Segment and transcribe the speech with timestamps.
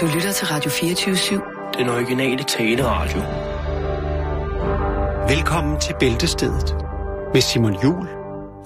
[0.00, 1.78] Du lytter til Radio 24-7.
[1.78, 3.20] Den originale taleradio.
[5.34, 6.74] Velkommen til Bæltestedet
[7.34, 8.08] med Simon Jul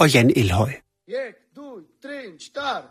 [0.01, 0.71] og Jan Elhøj.
[1.09, 1.15] 1,
[1.57, 1.63] 2,
[2.03, 2.11] 3,
[2.41, 2.85] start.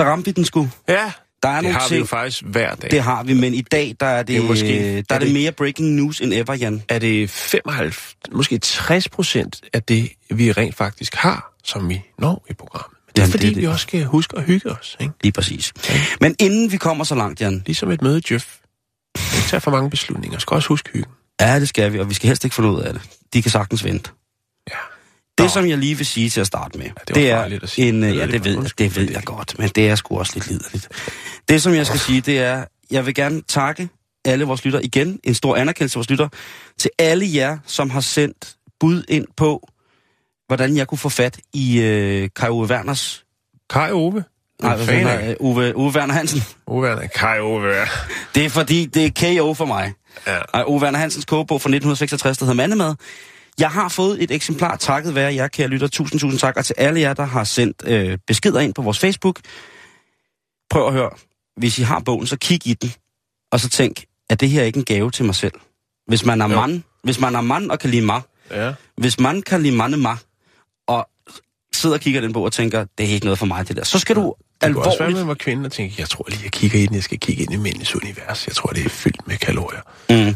[0.00, 0.68] Så ramte vi den sgu.
[0.88, 2.90] Ja, Der er det nogle har vi ting, jo faktisk hver dag.
[2.90, 5.14] det har vi, men i dag der er det, Det er måske- øh, der er
[5.14, 6.82] er det det- mere breaking news end ever, Jan.
[6.88, 12.44] Er det 55, måske 60 procent af det, vi rent faktisk har, som vi når
[12.50, 12.96] i programmet.
[13.06, 13.68] Men det er Jamen, fordi, det er vi det.
[13.70, 14.96] også skal huske at hygge os.
[15.00, 15.12] Ikke?
[15.22, 15.72] Lige præcis.
[16.20, 18.56] Men inden vi kommer så langt, Jan, Ligesom et møde i Jøf.
[19.36, 20.38] Ikke tage for mange beslutninger.
[20.38, 21.12] Skal også huske hyggen.
[21.40, 23.02] ja, det skal vi, og vi skal helst ikke få ud af det.
[23.32, 24.10] De kan sagtens vente.
[24.70, 24.74] Ja.
[25.42, 25.48] Det, Nå.
[25.60, 27.88] som jeg lige vil sige til at starte med, det var det er at sige.
[27.88, 28.04] en...
[28.04, 29.12] Øh, Ja, det det ved, jeg, det ved det.
[29.14, 30.88] jeg godt, men det er sgu også lidt liderligt.
[31.48, 33.88] Det, som jeg skal sige, det er, jeg vil gerne takke
[34.24, 36.28] alle vores lytter igen, en stor anerkendelse til vores lytter,
[36.78, 39.68] til alle jer, som har sendt bud ind på,
[40.46, 43.24] hvordan jeg kunne få fat i øh, Kai Ove Werners...
[43.70, 44.24] Kai Ove.
[44.62, 45.34] Nej, hvad?
[45.40, 46.42] Ove, Ove Werner Hansen.
[46.66, 47.66] Ove er Kai Ove.
[47.68, 47.84] ja.
[48.34, 49.92] Det er fordi, det er KO for mig.
[50.26, 50.62] Ja.
[50.66, 52.94] Ove Werner Hansens kogebog fra 1966, der hedder Mandemad.
[53.58, 55.88] Jeg har fået et eksemplar, takket være jer, kære lytter.
[55.88, 56.56] Tusind, tusind tak.
[56.56, 59.40] Og til alle jer, der har sendt øh, beskeder ind på vores Facebook.
[60.70, 61.10] Prøv at høre.
[61.56, 62.92] Hvis I har bogen, så kig i den.
[63.52, 65.52] Og så tænk, at det her ikke en gave til mig selv.
[66.06, 66.60] Hvis man er Jo.
[66.60, 68.20] mand, hvis man er mand og kan lide mig,
[68.50, 68.72] ja.
[68.96, 70.16] hvis man kan lide mande mig,
[70.88, 71.08] og
[71.74, 73.84] sidder og kigger den bog og tænker, det er ikke noget for mig, det der,
[73.84, 75.38] så skal du Det kunne også være, alvorligt...
[75.42, 77.96] kvinde og tænke, jeg tror lige, jeg kigger ind, jeg skal kigge ind i mændenes
[77.96, 78.46] univers.
[78.46, 79.80] Jeg tror, det er fyldt med kalorier.
[80.10, 80.34] Mm.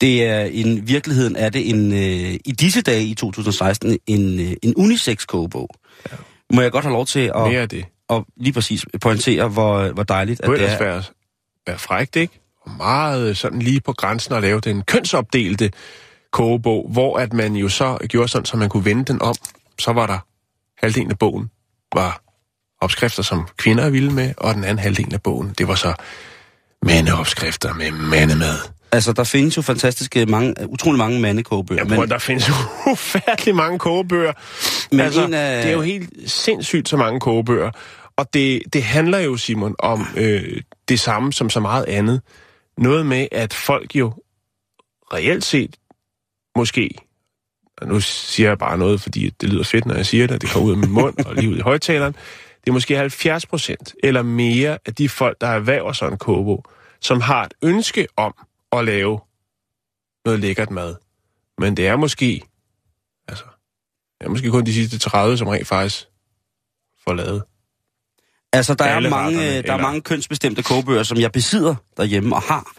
[0.00, 4.52] Det er i virkeligheden er det en øh, i disse dage i 2016 en øh,
[4.62, 5.68] en unisex kogebog.
[6.12, 6.16] Ja.
[6.52, 7.84] Må jeg godt have lov til at, Mere det.
[8.10, 10.84] at lige præcis pointere hvor hvor dejligt at det ellers er.
[10.84, 11.02] være,
[11.66, 12.40] være frækt, ikke?
[12.62, 15.70] Og meget sådan lige på grænsen at lave den kønsopdelte
[16.32, 19.34] kogebog, hvor at man jo så gjorde sådan, så man kunne vende den om.
[19.78, 20.18] Så var der
[20.78, 21.50] halvdelen af bogen
[21.94, 22.22] var
[22.80, 25.94] opskrifter, som kvinder er vilde med, og den anden halvdel af bogen, det var så
[26.82, 28.56] mandeopskrifter med mandemad.
[28.92, 32.52] Altså der findes jo fantastiske mange utrolig mange mandekogebøger, Jeg tror, der findes jo
[32.92, 34.32] ufattelig mange kogebøger.
[34.90, 37.70] Men altså, en af- Det er jo helt sindssygt så mange kogebøger.
[38.16, 42.20] Og det, det handler jo, Simon, om øh, det samme som så meget andet.
[42.78, 44.12] Noget med, at folk jo
[45.12, 45.76] reelt set
[46.56, 46.90] måske,
[47.78, 50.50] og nu siger jeg bare noget, fordi det lyder fedt, når jeg siger det, det
[50.50, 52.12] kommer ud af min mund og lige ud i højtaleren,
[52.64, 56.64] det er måske 70 procent eller mere af de folk, der erhverver sådan en kogebog,
[57.00, 58.34] som har et ønske om
[58.72, 59.20] at lave
[60.24, 60.94] noget lækkert mad.
[61.58, 62.42] Men det er måske,
[63.28, 63.44] altså,
[64.18, 66.06] det er måske kun de sidste 30, som rent faktisk
[67.04, 67.42] får lavet.
[68.52, 72.42] altså der er mange retterne, der er mange kønsbestemte kogebøger, som jeg besidder derhjemme og
[72.42, 72.72] har,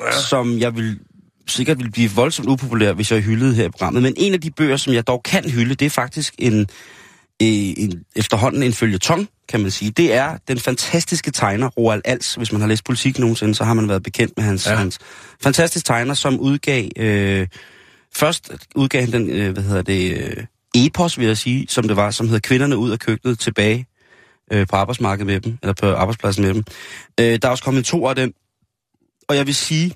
[0.00, 0.20] ja.
[0.20, 1.00] som jeg vil
[1.46, 4.02] sikkert vil blive voldsomt upopulær, hvis jeg hyldede her i programmet.
[4.02, 6.68] Men en af de bøger, som jeg dog kan hylde, det er faktisk en,
[7.42, 9.90] en efterhånden en følgetong, kan man sige.
[9.90, 12.34] Det er den fantastiske tegner Roald Als.
[12.34, 14.74] Hvis man har læst politik nogensinde, så har man været bekendt med hans, ja.
[14.74, 14.98] Hans
[15.42, 16.88] fantastisk tegner, som udgav...
[16.96, 17.46] Øh,
[18.14, 20.44] først udgav han den, øh, hvad hedder det, øh,
[20.74, 23.86] epos, vil jeg sige, som det var, som hedder Kvinderne ud af køkkenet tilbage
[24.52, 26.64] øh, på arbejdsmarkedet med dem, eller på arbejdspladsen med dem.
[27.20, 28.32] Øh, der er også kommet to af dem,
[29.28, 29.94] og jeg vil sige,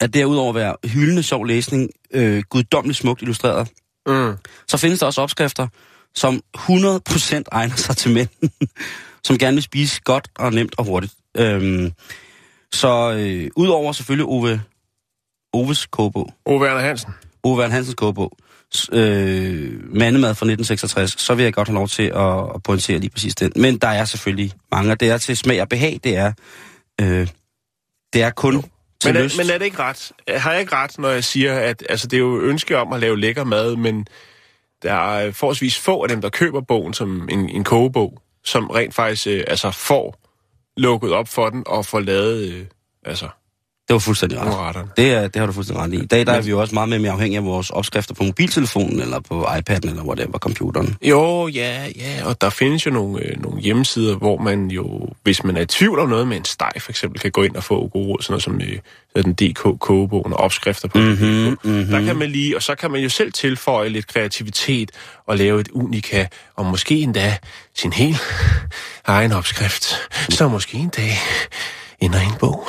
[0.00, 3.68] at derudover at være hyldende sjov læsning, øh, guddommeligt smukt illustreret,
[4.06, 4.36] Mm.
[4.68, 5.66] så findes der også opskrifter,
[6.18, 8.28] som 100% egner sig til mænd,
[9.24, 11.14] som gerne vil spise godt og nemt og hurtigt.
[11.36, 11.92] Øhm,
[12.72, 14.62] så øh, udover selvfølgelig Ove,
[15.52, 17.12] Oves kogebog, Ove Werner Hansen.
[17.42, 18.36] Ove Vern Hansens kogebog,
[18.92, 23.10] øh, Mandemad fra 1966, så vil jeg godt have lov til at, at pointere lige
[23.10, 23.52] præcis den.
[23.56, 26.32] Men der er selvfølgelig mange, og det er til smag og behag, det er,
[27.00, 27.28] øh,
[28.12, 28.62] det er kun
[29.00, 29.36] til Men er, lyst.
[29.38, 30.12] men er det ikke ret?
[30.28, 33.00] Har jeg ikke ret, når jeg siger, at altså, det er jo ønske om at
[33.00, 34.06] lave lækker mad, men
[34.82, 38.70] der er øh, forholdsvis få af dem, der køber bogen som en, en kogebog, som
[38.70, 40.20] rent faktisk øh, altså, får
[40.76, 42.66] lukket op for den og får lavet øh,
[43.04, 43.28] altså,
[43.88, 44.76] det var fuldstændig ret.
[44.96, 45.96] Det, er, det har du fuldstændig ret i.
[45.96, 49.00] I dag der er vi jo også meget mere afhængige af vores opskrifter på mobiltelefonen,
[49.00, 50.96] eller på iPad'en, eller whatever, computeren.
[51.02, 55.44] Jo, ja, ja, og der findes jo nogle, øh, nogle hjemmesider, hvor man jo, hvis
[55.44, 57.64] man er i tvivl om noget med en steg, for eksempel, kan gå ind og
[57.64, 58.60] få gode råd, sådan noget som
[59.16, 61.56] øh, den DK kogebogen og opskrifter på Mhm, det.
[61.64, 61.86] Mm-hmm.
[61.86, 64.90] Der kan man lige, og så kan man jo selv tilføje lidt kreativitet
[65.26, 66.26] og lave et unika,
[66.56, 67.36] og måske endda
[67.74, 68.20] sin helt
[69.06, 69.94] egen opskrift,
[70.28, 71.12] så måske en dag
[72.00, 72.68] ender en bog.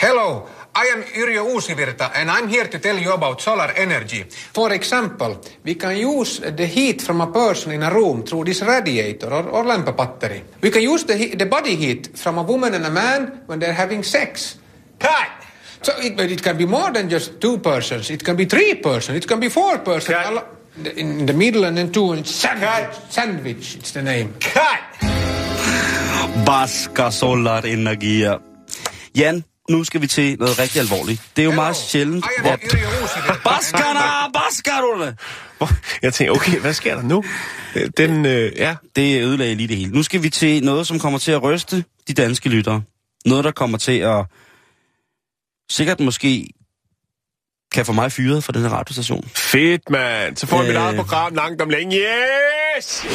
[0.00, 4.24] Hello, I am Yrjö Uusivirta and I'm here to tell you about solar energy.
[4.54, 8.62] For example, we can use the heat from a person in a room through this
[8.62, 10.42] radiator or, or lamp battery.
[10.62, 13.74] We can use the, the body heat from a woman and a man when they're
[13.74, 14.56] having sex.
[14.98, 15.28] Cut!
[15.82, 18.08] So it, but it can be more than just two persons.
[18.08, 19.18] It can be three persons.
[19.18, 20.16] It can be four persons.
[20.16, 20.46] Cut.
[20.96, 22.12] In the middle and then two.
[22.12, 22.64] And sandwich.
[22.64, 23.12] Cut.
[23.12, 24.32] Sandwich, it's the name.
[24.40, 24.80] Cut!
[26.46, 28.40] Basker solar energier.
[29.12, 31.22] Jan, nu skal vi til noget rigtig alvorligt.
[31.36, 32.56] Det er jo Hello, meget sjældent, hvor...
[33.44, 34.32] Baskerne!
[34.34, 35.16] Baskarerne!
[36.02, 37.24] Jeg tænker, okay, hvad sker der nu?
[37.76, 39.92] Øh, Den, øh, ja, Det ødelagde lige det hele.
[39.92, 42.82] Nu skal vi til noget, som kommer til at ryste de danske lyttere.
[43.26, 44.24] Noget, der kommer til at
[45.70, 46.48] sikkert måske
[47.72, 49.28] kan få mig fyret fra den her radiostation.
[49.36, 50.36] fedt, mand.
[50.36, 50.82] Så får vi mit Øh.
[50.82, 51.96] eget program langt om længe.
[52.76, 53.06] Yes!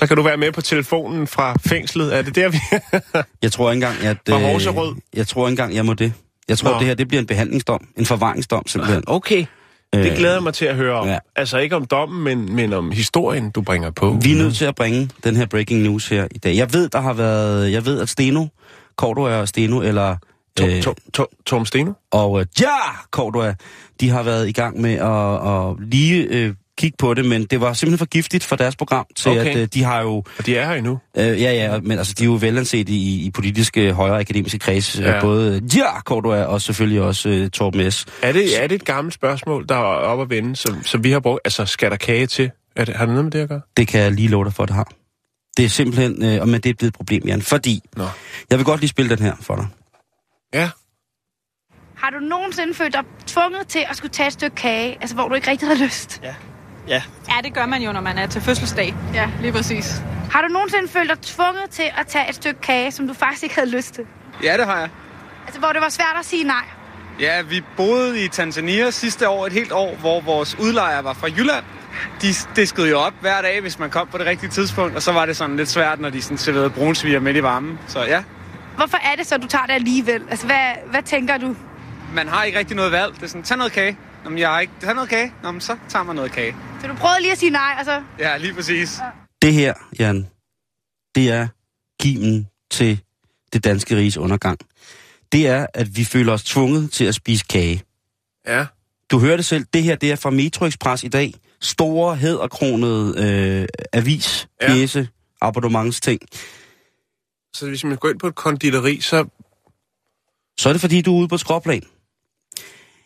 [0.00, 2.16] Så kan du være med på telefonen fra fængslet.
[2.16, 2.58] Er det der, vi...
[3.42, 4.16] Jeg tror ikke engang, at...
[4.28, 4.94] Fra Horserød?
[5.14, 6.12] jeg tror ikke engang, jeg må det.
[6.48, 6.78] Jeg tror, Nå.
[6.78, 7.86] det her det bliver en behandlingsdom.
[7.96, 9.02] En forvaringsdom, simpelthen.
[9.06, 9.44] Okay.
[9.92, 11.06] Det Øh, glæder jeg mig til at høre om.
[11.06, 11.12] ja.
[11.12, 11.18] Ja.
[11.36, 14.18] Altså ikke om dommen, men, men om historien, du bringer på.
[14.22, 16.56] Vi er nødt til at bringe den her breaking news her i dag.
[16.56, 17.72] Jeg ved, der har været...
[17.72, 18.46] Jeg ved, at Steno,
[18.96, 20.16] Cordua og Steno, eller...
[20.56, 21.92] Tom, øh, Tom, Tom, Tom Steno?
[22.12, 22.66] og øh, ja,
[23.10, 23.54] Cordua,
[24.00, 27.60] de har været i gang med at, at lige øh, kigge på det, men det
[27.60, 29.50] var simpelthen for giftigt for deres program, til Okay.
[29.50, 30.16] at øh, de har jo...
[30.38, 30.98] Og de er her endnu.
[31.16, 35.00] Øh, ja, ja, men altså, de er jo velanset i, i politiske højere akademiske kreds.
[35.00, 35.14] Ja.
[35.14, 35.20] Ja.
[35.20, 38.06] Både ja, Cordua og selvfølgelig også øh, Torben S.
[38.22, 41.10] Er det, er det et gammelt spørgsmål, der er oppe at vende, som, som vi
[41.10, 41.40] har brugt?
[41.44, 42.50] Altså, skal der kage til?
[42.76, 43.60] Er det, har det noget med det at gøre?
[43.76, 44.92] Det kan jeg lige love dig for, det har.
[45.56, 48.04] Det er simpelthen, øh, og men det er blevet et problem, Jan, fordi Nå.
[48.50, 49.66] jeg vil godt lige spille den her for dig.
[50.54, 50.70] Ja.
[51.96, 55.28] Har du nogensinde følt dig tvunget til at skulle tage et stykke kage, altså hvor
[55.28, 56.20] du ikke rigtig havde lyst?
[56.22, 56.34] Ja.
[56.90, 57.02] Ja.
[57.28, 58.94] Ja, det gør man jo, når man er til fødselsdag.
[59.14, 59.28] Ja.
[59.40, 60.02] Lige præcis.
[60.32, 63.42] Har du nogensinde følt dig tvunget til at tage et stykke kage, som du faktisk
[63.42, 64.04] ikke havde lyst til?
[64.42, 64.88] Ja, det har jeg.
[65.46, 66.64] Altså hvor det var svært at sige nej.
[67.20, 71.26] Ja, vi boede i Tanzania sidste år, et helt år, hvor vores udlejer var fra
[71.28, 71.64] Jylland.
[72.22, 72.26] De
[72.56, 75.26] diskede jo op hver dag, hvis man kom på det rigtige tidspunkt, og så var
[75.26, 77.78] det sådan lidt svært, når de sådan serverede brunsviger midt i varmen.
[77.88, 78.22] Så ja,
[78.76, 80.22] Hvorfor er det så, du tager det alligevel?
[80.30, 81.56] Altså hvad, hvad tænker du?
[82.14, 83.14] man har ikke rigtig noget valg.
[83.14, 83.96] Det er sådan, tag noget kage.
[84.24, 85.32] Nå, men jeg har ikke tag noget kage.
[85.42, 86.56] Nå, men så tager man noget kage.
[86.80, 88.02] Så du prøvede lige at sige nej, og så...
[88.18, 88.98] Ja, lige præcis.
[89.42, 90.26] Det her, Jan,
[91.14, 91.48] det er
[92.00, 93.00] kimen til
[93.52, 94.58] det danske riges undergang.
[95.32, 97.82] Det er, at vi føler os tvunget til at spise kage.
[98.46, 98.66] Ja.
[99.10, 99.66] Du hører det selv.
[99.74, 101.34] Det her, det er fra Metro Express i dag.
[101.60, 103.14] Store, hæderkronede
[103.62, 104.66] øh, avis, Ja.
[104.66, 105.08] pjæse,
[105.40, 106.20] abonnementsting.
[107.54, 109.24] Så hvis man går ind på et konditori, så
[110.58, 111.82] Så er det, fordi du er ude på et skråplan.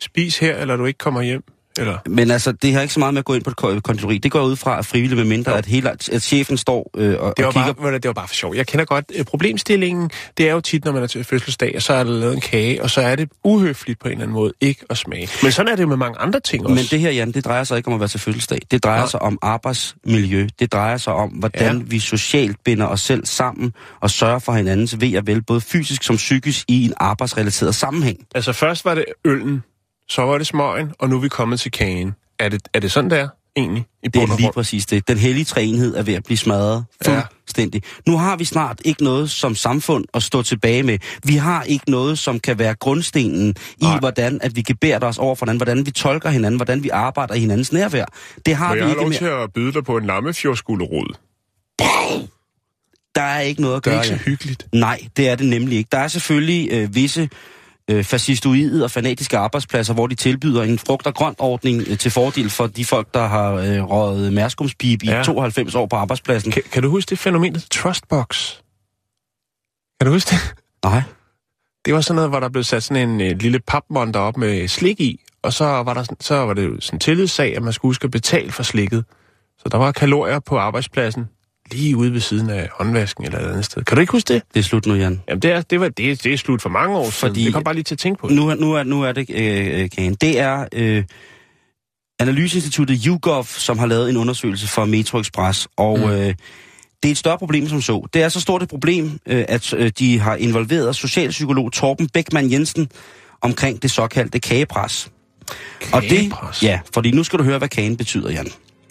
[0.01, 1.45] spis her, eller du ikke kommer hjem.
[1.79, 1.99] Eller?
[2.07, 4.19] Men altså, det har ikke så meget med at gå ind på et ko- konditori.
[4.19, 5.59] Det går ud fra at frivilligt, med mindre, Jo.
[5.59, 8.29] at, hele, at chefen står øh, og, Det og var, kigger bare, det var bare
[8.29, 8.55] for sjov.
[8.55, 10.11] Jeg kender godt øh, problemstillingen.
[10.39, 12.41] Det er jo tit, når man er til fødselsdag, og så er der lavet en
[12.41, 15.29] kage, og så er det uhøfligt på en eller anden måde ikke at smage.
[15.43, 16.75] Men sådan er det jo med mange andre ting også.
[16.75, 18.59] Men det her, Jan, det drejer sig ikke om at være til fødselsdag.
[18.71, 19.07] Det drejer Nå.
[19.07, 20.47] sig om arbejdsmiljø.
[20.61, 21.83] Det drejer sig om, hvordan Ja.
[21.87, 26.03] vi socialt binder os selv sammen og sørger for hinandens ved og vel, både fysisk
[26.03, 28.19] som psykisk, i en arbejdsrelateret sammenhæng.
[28.35, 29.63] Altså først var det øllen,
[30.09, 32.15] så var det smøgen, og nu er vi kommet til kagen.
[32.39, 33.85] Er det, er det sådan, der egentlig?
[34.03, 35.09] I Det er lige præcis det.
[35.09, 37.23] Den hellige træenhed er ved at blive smadret Ja.
[37.41, 37.83] fuldstændig.
[38.07, 40.99] Nu har vi snart ikke noget som samfund at stå tilbage med.
[41.25, 43.99] Vi har ikke noget, som kan være grundstenen i, Nej.
[43.99, 47.35] hvordan at vi gebærer os over for hinanden, hvordan vi tolker hinanden, hvordan vi arbejder
[47.35, 48.05] i hinandens nærvær.
[48.47, 49.19] Det har Må vi jeg ikke lov mere.
[49.19, 51.15] til at byde dig på en lammefjordsgulerod?
[53.15, 54.05] Der er ikke noget at Det er gøre.
[54.07, 54.67] ikke så hyggeligt.
[54.73, 55.89] Nej, det er det nemlig ikke.
[55.93, 57.29] Der er selvfølgelig øh, visse
[57.91, 62.11] øh, fascistoide og fanatiske arbejdspladser, hvor de tilbyder en frugt- og grønt ordning øh, til
[62.11, 65.23] fordel for de folk, der har øh, røget mærskumspip i Ja.
[65.23, 66.53] 92 år på arbejdspladsen.
[66.53, 68.55] Kan, kan du huske det fænomen, Trustbox?
[70.01, 70.55] Kan du huske det?
[70.85, 71.03] Nej.
[71.85, 74.69] Det var sådan noget, hvor der blev sat sådan en øh, lille papmonter op med
[74.69, 77.73] slik i, og så var, der, så var det jo sådan en tillidssag, at man
[77.73, 79.05] skulle huske at betale for slikket.
[79.59, 81.29] Så der var kalorier på arbejdspladsen,
[81.71, 83.85] lige ude ved siden af håndvasken eller et andet sted.
[83.85, 84.43] Kan du ikke huske det?
[84.55, 85.23] Det er slut nu, Jan.
[85.29, 87.13] Jamen, det er, det var, det, det er slut for mange år siden.
[87.13, 88.37] Fordi- Det kom bare lige til at tænke på det.
[88.37, 90.15] Nu, er- nu, er, nu er det, øh, øh, Kagen.
[90.15, 91.05] Det er øh,
[92.21, 96.05] Analyseinstituttet YouGov, som har lavet en undersøgelse for Metro Express, og mm.
[96.05, 96.35] øh,
[97.03, 98.07] det er et større problem som så.
[98.15, 102.51] Det er så stort et problem, øh, at øh, de har involveret socialpsykolog Torben Beckmann
[102.53, 102.89] Jensen
[103.43, 105.11] omkring det såkaldte kagepres.
[105.93, 106.63] Og det, Kagepres?
[106.63, 108.49] ja, fordi nu skal du høre, hvad kagen betyder, Jan.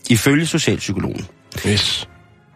[0.09, 1.25] Ifølge socialpsykologen.
[1.67, 2.07] Yes.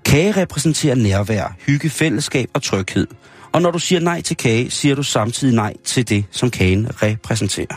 [0.08, 3.08] Kage repræsenterer nærvær, hygge, fællesskab og tryghed.
[3.52, 6.88] Og når du siger nej til kage, siger du samtidig nej til det, som kagen
[7.04, 7.76] repræsenterer.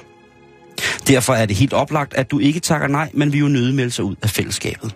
[1.08, 3.90] Derfor er det helt oplagt, at du ikke takker nej, men vi jo nødig melde
[3.90, 4.94] sig ud af fællesskabet.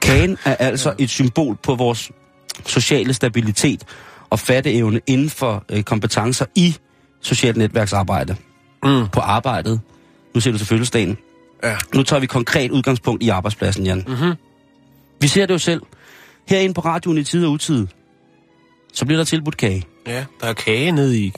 [0.00, 2.10] Kagen er altså et symbol på vores
[2.66, 3.84] sociale stabilitet,
[4.30, 6.76] og fatteevne inden for øh, kompetencer i
[7.20, 8.36] socialt netværksarbejde.
[8.84, 9.08] Mm.
[9.12, 9.80] På arbejdet.
[10.34, 11.16] Nu ser du til fødselsdagen.
[11.64, 11.76] Ja.
[11.94, 14.04] Nu tager vi konkret udgangspunkt i arbejdspladsen, Jan.
[14.08, 14.32] Mhm.
[15.20, 15.82] Vi ser det jo selv.
[16.48, 17.86] Herinde på radioen i tid og utid,
[18.94, 19.82] så bliver der tilbudt kage.
[20.06, 21.32] Ja, der er kage nede i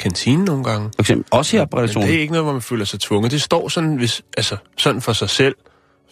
[0.00, 0.90] kantinen nogle gange.
[0.96, 2.08] For eksempel også her på Men redaktionen.
[2.08, 3.32] det er ikke noget, hvor man føler sig tvunget.
[3.32, 5.54] Det står sådan, hvis, altså, sådan for sig selv.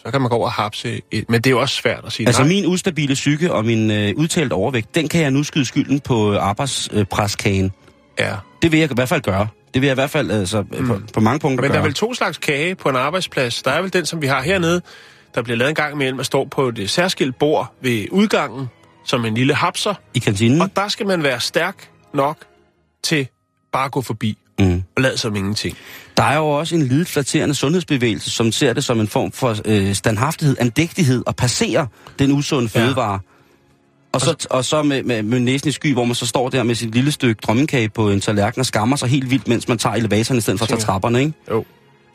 [0.05, 1.29] Så kan man gå over og hapse et.
[1.29, 2.49] Men det er jo også svært at sige Altså nej.
[2.49, 6.37] min ustabile psyke og min øh, udtalt overvægt, den kan jeg nu skyde skylden på
[6.37, 7.71] arbejdspreskagen.
[8.19, 8.35] Ja.
[8.61, 9.47] Det vil jeg i hvert fald gøre.
[9.73, 10.87] Det vil jeg i hvert fald altså, mm.
[10.87, 11.79] på, på mange punkter Men der gøre.
[11.79, 13.61] er vel to slags kage på en arbejdsplads.
[13.61, 14.81] Der er vel den, som vi har hernede,
[15.35, 18.67] der bliver lavet en gang imellem og står på et særskilt bord ved udgangen,
[19.05, 19.93] som en lille hapser.
[20.13, 20.61] I kantinen?
[20.61, 22.37] Og der skal man være stærk nok
[23.03, 23.27] til
[23.71, 24.83] bare at gå forbi Mm.
[24.95, 25.77] og lade som ingenting.
[26.17, 29.55] Der er jo også en lidet flatterende sundhedsbevægelse, som ser det som en form for
[29.65, 31.85] øh, standhaftighed, andægtighed og passerer
[32.19, 32.79] den usunde Ja.
[32.79, 33.19] fødevare.
[34.13, 36.63] Og så, og så med, med, med næsen i sky, hvor man så står der
[36.63, 39.77] med sit lille stykke drømmekage på en tallerken og skammer sig helt vildt, mens man
[39.77, 41.33] tager elevatoren i stedet for at tage trapperne, ikke?
[41.51, 41.65] Jo.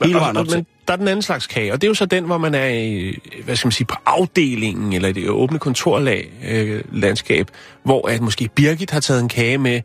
[0.03, 0.57] Hele vejen og, op til.
[0.57, 2.55] men der er den anden slags kage, og det er jo så den, hvor man
[2.55, 7.51] er i, hvad skal man sige, på afdelingen, eller det åbne kontorlag, øh, landskab,
[7.83, 9.81] hvor at måske Birgit har taget en kage med,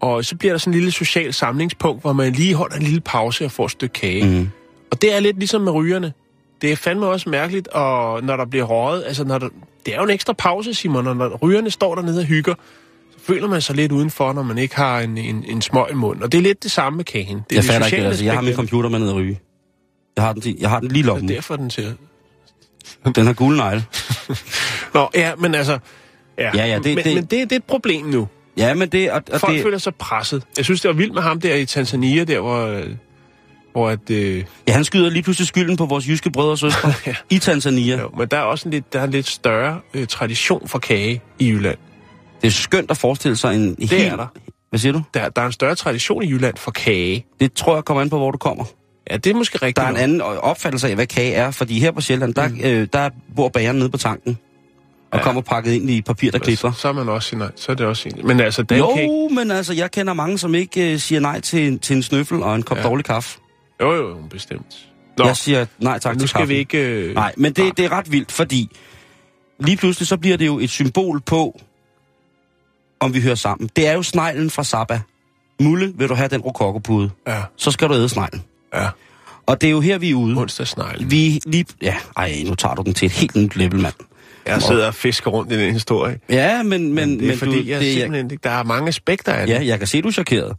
[0.00, 3.00] og så bliver der sådan en lille social samlingspunkt, hvor man lige holder en lille
[3.00, 4.24] pause og får et stykke kage.
[4.24, 4.48] Mm.
[4.90, 6.12] Og det er lidt ligesom med rygerne.
[6.62, 9.48] Det er fandme også mærkeligt, og når der bliver røget, altså når der,
[9.86, 12.54] det er jo en ekstra pause, Simon, og når rygerne står dernede og hygger,
[13.10, 15.94] så føler man sig lidt udenfor, når man ikke har en, en, en smøg i
[15.94, 16.22] munden.
[16.22, 17.26] Og det er lidt det samme med kagen.
[17.26, 18.24] Det er Jeg det fatter ikke det, altså.
[18.24, 19.40] Jeg har min computer med ned at ryge.
[20.16, 21.30] Jeg har den, jeg har den lige i Det lommen.
[21.30, 21.92] er derfor, den ser...
[23.14, 23.84] Den har gule negle.
[24.94, 25.78] Nå, ja, men altså...
[26.38, 28.28] Ja, Ja, ja, det- men, det- men det, det er et problem nu.
[28.56, 29.10] Ja, men det...
[29.12, 30.42] Og, og Folk det, føler sig presset.
[30.56, 32.66] Jeg synes, det var vildt med ham der i Tanzania, der hvor...
[32.66, 32.86] øh,
[33.72, 36.92] Hvor at, øh, ja, han skyder lige pludselig skylden på vores jyske brødre og søstre
[37.06, 37.14] Ja.
[37.30, 38.00] i Tanzania.
[38.00, 40.78] jo, men der er også en lidt, der er en lidt større øh, tradition for
[40.78, 41.78] kage i Jylland.
[42.42, 44.12] Det er skønt at forestille sig en Det helt...
[44.12, 44.26] er der.
[44.70, 45.02] Hvad siger du?
[45.14, 45.28] der.
[45.28, 47.26] Der er en større tradition i Jylland for kage.
[47.40, 48.64] Det tror jeg kommer an på, hvor du kommer.
[49.10, 49.76] Ja, det er måske rigtigt.
[49.76, 52.60] Der er en anden opfattelse af, hvad kage er, fordi her på Sjælland, der, mm.
[52.64, 54.38] øh, der bor bageren nede på tanken,
[55.12, 55.24] og Ja.
[55.24, 56.72] kommer pakket ind i papir, der klitrer.
[56.72, 58.26] Så, så er man også nej, så er det også en.
[58.26, 59.28] Men altså, den Jo, kage...
[59.34, 62.42] men altså, jeg kender mange, som ikke øh, siger nej til, en- til en snøffel
[62.42, 62.82] og en kop ja.
[62.82, 63.38] Dårlig kaffe.
[63.80, 64.86] Jo, jo, bestemt.
[65.18, 66.52] Nå, Jeg siger nej tak nu til skal kaffe.
[66.54, 66.78] vi ikke...
[66.78, 68.76] Øh, Nej, men det, det er ret vildt, fordi
[69.60, 71.60] lige pludselig så bliver det jo et symbol på,
[73.00, 73.70] om vi hører sammen.
[73.76, 75.00] Det er jo sneglen fra Saba.
[75.60, 77.10] Mulle, vil du have den rokokopude?
[77.26, 78.42] Ja, Så skal du æde sneglen.
[78.74, 78.88] Ja.
[79.46, 80.36] Og det er jo her, vi er ude.
[80.36, 81.10] Onsdagsneglen.
[81.10, 81.64] Vi lige...
[81.82, 83.94] Ja, ej, nu tager du den til et helt nyt level, mand.
[84.46, 86.18] Jeg sidder og fisker rundt i den historie.
[86.30, 86.82] Ja, men...
[86.82, 88.40] Men, Men det er men fordi, du, jeg det, simpelthen ikke...
[88.44, 89.54] Der er mange aspekter af det.
[89.54, 90.52] Ja, jeg kan se, du er chokeret.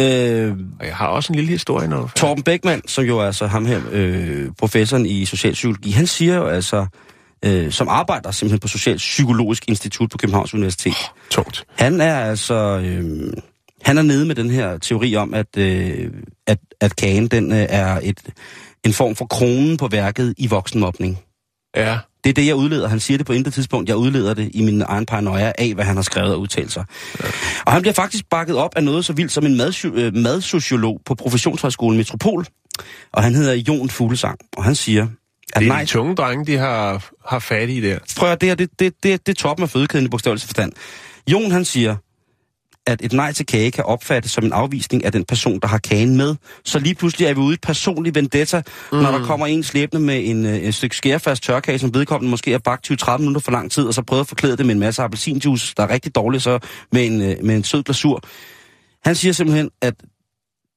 [0.00, 2.10] Øh, Og jeg har også en lille historie, når.
[2.16, 6.46] Torben Beckmann, som jo er altså ham her, øh, professoren i socialpsykologi, han siger jo
[6.46, 6.86] altså,
[7.44, 10.94] øh, som arbejder simpelthen på Socialpsykologisk Institut på Københavns Universitet,
[11.30, 11.64] Tungt.
[11.78, 13.32] han er altså, øh,
[13.82, 16.10] han er nede med den her teori om, at, øh,
[16.46, 18.20] at, at kagen, den øh, er et,
[18.84, 21.18] en form for kronen på værket i voksenmobning.
[21.76, 21.98] Ja.
[22.24, 22.88] Det er det, jeg udleder.
[22.88, 23.88] Han siger det på intet tidspunkt.
[23.88, 26.84] Jeg udleder det i min egen paranoia af, hvad han har skrevet og udtalt sig.
[27.20, 27.28] Ja.
[27.66, 31.00] Og han bliver faktisk bakket op af noget så vildt som en madsio- øh, madsociolog
[31.06, 32.46] på Professionshøjskolen Metropol.
[33.12, 34.38] Og han hedder Jon Fuglesang.
[34.56, 35.02] Og han siger,
[35.52, 37.98] at Det er nej, de tunge drenge, de har, har fat i der.
[38.16, 40.72] prøv at det, her, det, det, det, det er toppen af fødekæden i bogstavelse forstand.
[41.32, 41.96] Jon han siger,
[42.86, 45.78] at et nej til kage kan opfattes som en afvisning af den person, der har
[45.78, 46.34] kagen med.
[46.64, 48.62] Så lige pludselig er vi ude i et personligt vendetta,
[48.92, 48.98] mm.
[48.98, 52.50] når der kommer en slæbende med en, øh, en stykke skærfast tørkage, som vedkommende måske
[52.50, 54.80] har bagt 20-30 minutter for lang tid, og så prøvet at forklæde det med en
[54.80, 56.58] masse appelsinjuice, der er rigtig dårligt, så
[56.92, 58.20] med en, øh, med en sød glasur.
[59.04, 59.94] Han siger simpelthen, at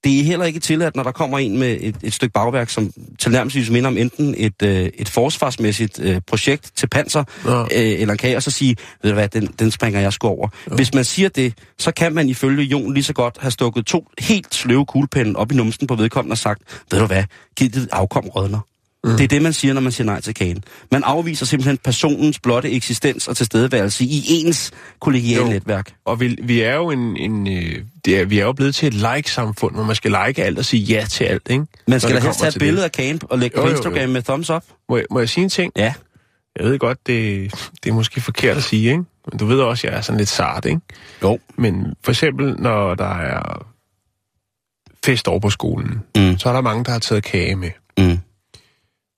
[0.04, 2.92] det er heller ikke tilladt, når der kommer en med et, et stykke bagværk, som
[3.20, 7.62] tilnærmelsesvis minder om enten et, øh, et forsvarsmæssigt øh, projekt til panser, Nå.
[7.62, 10.28] øh, eller en kage, og så sige, ved du hvad, den, den springer jeg sgu
[10.28, 10.48] over.
[10.72, 10.76] Jo.
[10.76, 14.08] Hvis man siger det, så kan man ifølge Jon lige så godt have stukket to
[14.20, 17.24] helt sløve kuglepinde op i numsen på vedkommende og sagt, ved du hvad,
[17.56, 18.60] giv det afkom rødner.
[19.04, 19.12] Mm.
[19.18, 20.64] Det er det, man siger, når man siger nej til kagen.
[20.92, 25.94] Man afviser simpelthen personens blotte eksistens og tilstedeværelse i ens kollegiale netværk.
[26.06, 28.88] Og vi, vi er jo en, en øh, det er, vi er jo blevet til
[28.88, 31.66] et like-samfund, hvor man skal like alt og sige ja til alt, ikke?
[31.88, 33.78] Man skal da helst tage et billede af kagen og lægge Jo, på jo, jo.
[33.78, 34.64] Instagram med thumbs up.
[34.90, 35.72] Må jeg, må jeg sige en ting?
[35.76, 35.94] Ja.
[36.60, 37.52] Jeg ved godt, det,
[37.84, 39.04] det er måske forkert at sige, ikke?
[39.32, 40.82] Men du ved også, at jeg er sådan lidt sart, ikke?
[41.24, 41.40] Jo.
[41.58, 43.66] Men for eksempel, når der er
[45.06, 46.38] fest over på skolen, Mm.
[46.38, 47.72] så er der mange, der har taget kage med.
[47.98, 48.20] Mm.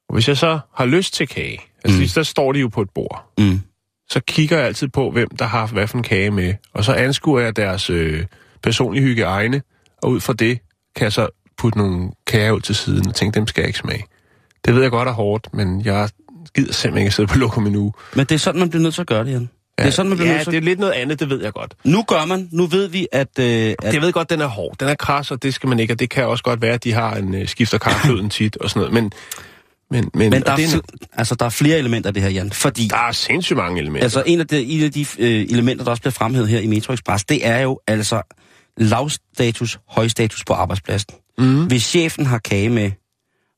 [0.10, 2.08] Og hvis jeg så har lyst til kage, altså mm.
[2.16, 3.62] der står de jo på et bord, Mm.
[4.10, 6.54] så kigger jeg altid på, hvem der har haft hvad for en kage med.
[6.74, 8.26] Og så anskuer jeg deres øh,
[8.64, 9.62] personlige hygiejne,
[10.02, 10.60] og ud fra det
[10.96, 11.28] kan jeg så
[11.58, 14.06] putte nogle kager ud til siden og tænke, dem skal jeg ikke smage.
[14.66, 16.10] Det ved jeg godt er hårdt, men jeg
[16.56, 17.94] gider simpelthen ikke at sidde på lokum endnu.
[18.16, 19.50] Men det er sådan, man bliver nødt til at gøre det, Jan.
[19.78, 20.52] Det er sådan, man bliver ja, nødt til.
[20.52, 21.74] det er lidt noget andet, det ved jeg godt.
[21.84, 22.50] Nu gør man.
[22.52, 23.40] Nu ved vi, at...
[23.40, 23.46] Øh,
[23.84, 24.76] at Jeg ved godt, den er hård.
[24.80, 25.94] Den er kras, og det skal man ikke.
[25.94, 28.70] Og det kan også godt være, at de har en øh, skifter karkluden tit og
[28.70, 28.94] sådan noget.
[28.94, 29.12] Men,
[29.92, 30.80] men, men, men der er, det er,
[31.14, 32.52] altså, der er flere elementer af det her, Jan.
[32.52, 34.04] Fordi der er sindssygt mange elementer.
[34.04, 36.68] altså, en af de, en af de øh, elementer, der også bliver fremhævet her i
[36.68, 38.22] Metro Express, det er jo altså
[38.82, 41.14] lavstatus, højstatus på arbejdspladsen.
[41.38, 41.66] mm.
[41.66, 42.92] Hvis chefen har kage med,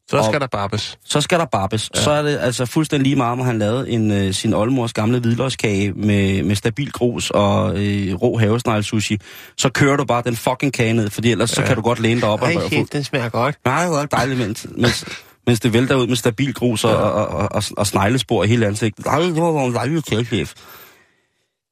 [0.09, 0.97] Så skal og- der barbes.
[1.05, 1.89] så skal der barbes.
[1.95, 2.01] Ja.
[2.01, 5.19] Så er det altså fuldstændig lige meget, om han lavede en, øh, sin oldemors gamle
[5.19, 9.17] hvidløgskage med, med stabil grus og øh, rå havesnegl sushi.
[9.57, 11.55] Så kører du bare den fucking kage ned, fordi ellers ja.
[11.55, 12.87] så kan du godt læne dig op og røre fuld.
[12.91, 13.55] den smager godt.
[13.65, 15.05] Nej, det er dejligt, mens, mens,
[15.47, 16.95] mens det vælter ud med stabil grus og, ja.
[16.97, 19.05] og, og, og, og sneglespor i hele ansigtet.
[19.05, 20.53] Ej, det var en dejlig kagechef.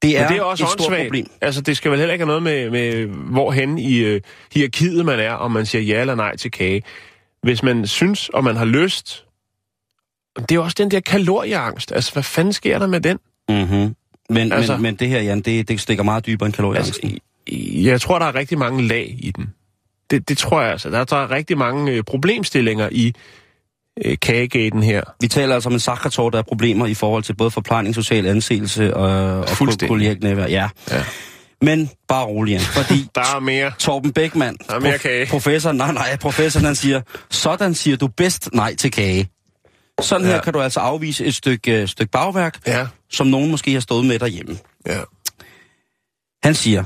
[0.01, 1.31] Det er, Men det er også et stort problem.
[1.41, 4.22] Altså, det skal vel heller ikke have noget med, med hvorhen i øh,
[4.53, 6.84] hierarkiet man er, om man siger ja eller nej til kage.
[7.43, 9.25] Hvis man synes, og man har lyst...
[10.50, 11.91] Det er også den der kalorieangst.
[11.91, 13.20] Altså, hvad fanden sker der med den?
[13.50, 13.96] Mm-hmm.
[14.29, 17.10] Men, altså, men, men det her, Jan, det, det stikker meget dybere end kalorieangsten.
[17.10, 17.20] Altså,
[17.89, 19.53] jeg tror, der er rigtig mange lag i den.
[20.12, 20.89] Det, det tror jeg altså.
[20.89, 23.13] Der, der er rigtig mange øh, problemstillinger i
[24.05, 25.01] øh, kagegaten her.
[25.22, 28.25] Vi taler altså om en sakkertår, der er problemer i forhold til både forplejning, social
[28.25, 29.88] anseelse og, og Fuldstændig.
[29.89, 30.48] kollegialt nærvær.
[30.48, 30.70] Ja.
[30.91, 31.03] Ja.
[31.62, 33.72] Men bare rolig, Jan, fordi Der er mere.
[33.79, 35.25] Torben Beckmann, Der er mere kage.
[35.25, 39.29] professoren, nej, nej, professoren, han siger, sådan siger du bedst nej til kage.
[40.01, 40.41] Sådan her Ja.
[40.41, 42.88] kan du altså afvise et stykke, øh, stykke bagværk, Ja.
[43.12, 44.58] som nogen måske har stået med derhjemme.
[44.88, 45.00] ja.
[46.43, 46.84] Han siger,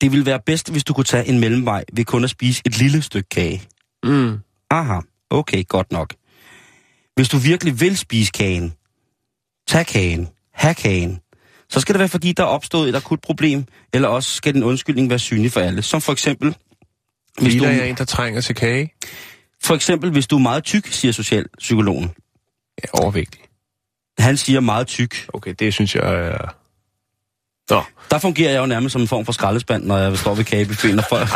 [0.00, 2.78] det ville være bedst, hvis du kunne tage en mellemvej ved kun at spise et
[2.78, 3.62] lille stykke kage.
[4.04, 4.38] Mm.
[4.70, 6.14] Aha, okay, godt nok.
[7.14, 8.72] Hvis du virkelig vil spise kagen,
[9.68, 11.20] tag kagen, have kagen,
[11.70, 14.62] så skal det være, fordi der er opstået et akut problem, eller også skal din
[14.62, 15.82] undskyldning være synlig for alle.
[15.82, 16.56] Som for eksempel,
[17.40, 18.92] hvis du, Lila er en, der trænger til kage.
[19.64, 22.10] for eksempel, hvis du er meget tyk, siger socialpsykologen.
[22.82, 23.40] Ja, overvægtig.
[24.18, 25.26] Han siger meget tyk.
[25.32, 26.54] Okay, det synes jeg er...
[27.70, 27.82] Nå.
[28.10, 30.98] Der fungerer jeg jo nærmest som en form for skraldespand, når jeg står ved kagebuffeten
[30.98, 31.28] og folk...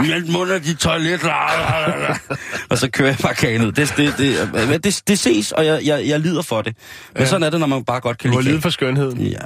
[0.00, 1.20] Meld mund af dit toilet.
[2.70, 3.72] og så kører jeg bare kagen ud.
[3.72, 6.76] Det, det, det, det, det ses, og jeg, jeg, jeg lider for det.
[7.14, 7.28] Men Ja.
[7.28, 8.52] sådan er det, når man bare godt kan Du har lide kage.
[8.52, 9.20] lidet for skønheden.
[9.20, 9.38] Ja.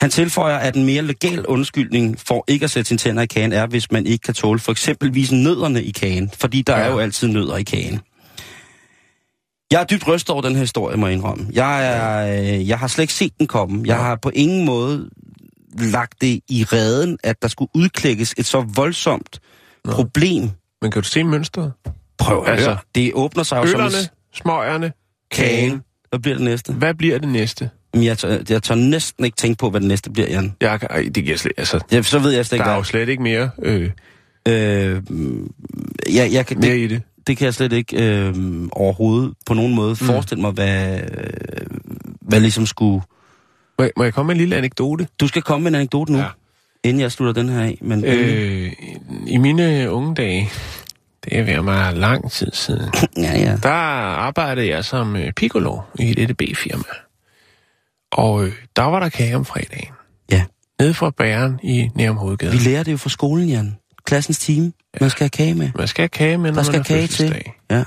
[0.00, 3.52] Han tilføjer, at en mere legal undskyldning for ikke at sætte sine tænder i kagen
[3.52, 6.30] er, hvis man ikke kan tåle for eksempelvis nødderne i kagen.
[6.40, 6.82] Fordi der ja.
[6.84, 8.00] er jo altid nødder i kagen.
[9.70, 11.46] Jeg er dybt rystet over den her historie, må jeg indrømme.
[11.52, 13.82] Jeg, er, øh, jeg har slet ikke set den komme.
[13.86, 15.10] Jeg har på ingen måde
[15.80, 19.40] lagt det i redden, at der skulle udklækkes et så voldsomt
[19.90, 20.50] problem.
[20.82, 21.72] Men kan du se mønstret?
[22.18, 22.78] Prøv at Altså, høre.
[22.94, 23.90] Det åbner sig jo som en
[24.34, 24.92] smøgerne,
[25.30, 25.82] kagen.
[26.08, 26.72] Hvad bliver det næste?
[26.72, 27.70] Hvad bliver det næste?
[27.94, 30.54] Jeg tør, jeg tør næsten ikke tænke på, hvad det næste bliver, Jan.
[30.60, 31.52] Jeg kan, ej, det giver slet...
[31.56, 32.80] Altså, Ja, så ved jeg slet der ikke, er hvad.
[32.80, 33.90] jo slet ikke mere, øh,
[34.48, 35.02] Øh,
[36.14, 37.02] jeg, jeg kan, mere det, i det.
[37.26, 38.34] det kan jeg slet ikke øh,
[38.72, 39.96] overhovedet på nogen måde mm.
[39.96, 41.00] forestille mig, hvad,
[42.20, 43.02] hvad ligesom skulle...
[43.78, 45.08] Må jeg, må jeg komme med en lille anekdote?
[45.20, 46.24] Du skal komme med en anekdote nu, Ja.
[46.24, 46.30] ja.
[46.88, 47.78] inden jeg slutter den her af.
[47.80, 48.72] Men, øh.
[49.26, 50.50] I mine unge dage,
[51.24, 53.56] det er ved mig lang tid siden, Ja, ja.
[53.62, 56.82] der arbejdede jeg som øh, piccolo i et EDB-firma.
[58.12, 59.92] Og øh, der var der kage om fredagen.
[60.32, 60.44] Ja.
[60.80, 62.52] Nede fra bæren i Nærum Hovedgade.
[62.52, 63.76] Vi lærer det jo fra skolen, Jan.
[64.04, 64.72] Klassens time.
[65.00, 65.70] Man skal have kage med.
[65.78, 67.08] Man skal have kage med, når Der skal man har kage til.
[67.28, 67.52] fødselsdag.
[67.70, 67.84] Ja.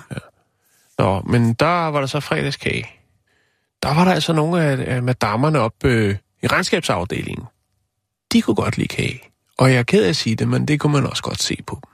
[1.00, 2.86] Nå, men der var der så fredagskage.
[3.84, 7.46] Der var der altså nogle af, af madammerne op øh, i regnskabsafdelingen.
[8.34, 9.22] De kunne godt lide kage.
[9.58, 11.58] Og jeg er ked af at sige det, men det kunne man også godt se
[11.68, 11.92] på dem.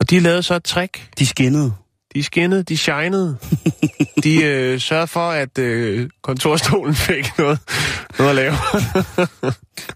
[0.00, 1.08] Og de lavede så et trick.
[1.18, 1.74] De skinnede.
[2.14, 3.38] De skinnede, de shinede.
[4.24, 7.58] De øh, sørgede for, at øh, kontorstolen fik noget,
[8.18, 8.52] noget at lave.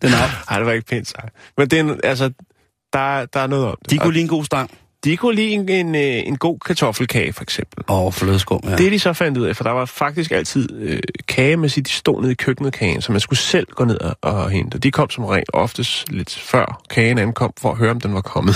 [0.02, 1.34] Den er, Nej, det var ikke pænt sagt.
[1.56, 2.30] Men det er, altså,
[2.92, 3.90] der, der er noget om det.
[3.90, 4.70] de kunne Og lide en god stang.
[5.08, 7.84] De kunne lide en, en, øh, en god kartoffelkage, for eksempel.
[7.88, 8.76] Oh, flødeskum, ja.
[8.76, 11.86] Det de så fandt ud af, for der var faktisk altid øh, kage med sit,
[11.86, 14.78] de stod nede i køkkenet kagen, så man skulle selv gå ned og, og hente.
[14.78, 18.20] De kom som regel oftest lidt før kagen ankom, for at høre, om den var
[18.20, 18.54] kommet.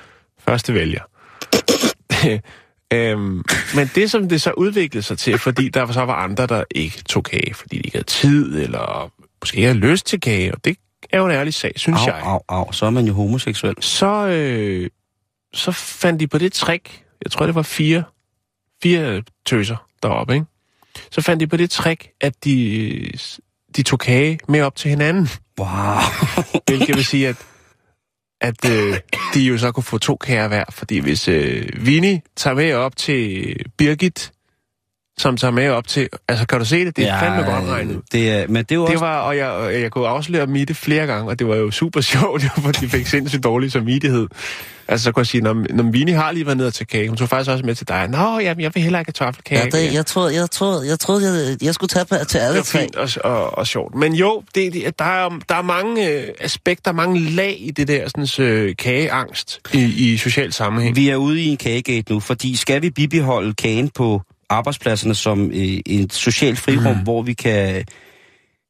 [0.48, 1.00] Første vælger.
[2.92, 6.64] øhm, men det, som det så udviklede sig til, fordi der så var andre, der
[6.70, 9.12] ikke tog kage, fordi de ikke havde tid, eller
[9.42, 10.76] måske ikke havde lyst til kage, og det
[11.12, 12.72] er jo en ærlig sag, synes Au, jeg au, au.
[12.72, 13.74] Så er man jo homoseksuel.
[13.80, 14.90] så, øh,
[15.54, 18.04] så fandt de på det trick, jeg tror det var fire,
[18.82, 20.46] fire tøser deroppe, ikke?
[21.10, 23.10] Så fandt de på det trick, at de,
[23.76, 25.28] de tog kage med op til hinanden.
[25.58, 25.68] Wow.
[26.66, 27.36] Hvilket vil sige, at,
[28.40, 28.96] at øh,
[29.34, 30.64] de jo så kunne få to kager hver.
[30.70, 34.32] Fordi hvis øh, Vinnie tager med op til Birgit,
[35.18, 36.08] som tager med op til...
[36.28, 36.96] Altså, kan du se det?
[36.96, 38.00] Det er ja, fandme godt regnet.
[38.12, 39.04] Det er, men det er jo Det også...
[39.04, 42.42] var, og jeg, jeg kunne afsløre Mitte flere gange, og det var jo super sjovt,
[42.42, 44.26] det var, fordi de fik sindssygt dårlig samvittighed.
[44.88, 47.16] Altså, så kunne jeg sige, når, når Vini har lige været nede til kage, hun
[47.16, 48.08] tog faktisk også med til dig.
[48.08, 49.60] Nå, jamen, jeg vil heller ikke have toffelkage.
[49.60, 52.58] Ja, det, jeg troede, jeg troede, jeg, troede jeg, jeg skulle tage på, til alle
[52.58, 52.78] det tre.
[52.78, 53.94] var fint og, og, og sjovt.
[53.94, 57.88] Men jo, det, det, der, er, der er mange øh, aspekter, mange lag i det
[57.88, 60.96] der sådan, øh, kageangst i, i social sammenhæng.
[60.96, 65.50] Vi er ude i en kagegate nu, fordi skal vi bibeholde kagen på arbejdspladserne som
[65.50, 67.02] øh, et socialt frirum, mm.
[67.02, 67.84] hvor vi kan,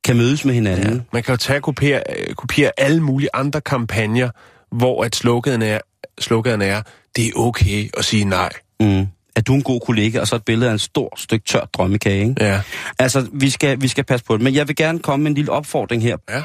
[0.05, 0.95] kan mødes med hinanden.
[0.95, 1.01] Ja.
[1.13, 4.31] Man kan jo tage og kopiere, øh, kopiere alle mulige andre kampagner,
[4.73, 5.79] hvor at sloganen er,
[6.21, 6.83] sloganen er,
[7.17, 8.51] det er okay at sige nej.
[8.81, 9.07] Mm.
[9.37, 10.21] Er du en god kollega?
[10.21, 12.45] Og så et billede af en stor stykke tør drømmekage, ikke?
[12.45, 12.61] Ja.
[12.99, 14.43] Altså, vi skal, vi skal passe på det.
[14.43, 16.17] Men jeg vil gerne komme med en lille opfordring her.
[16.31, 16.43] Ja.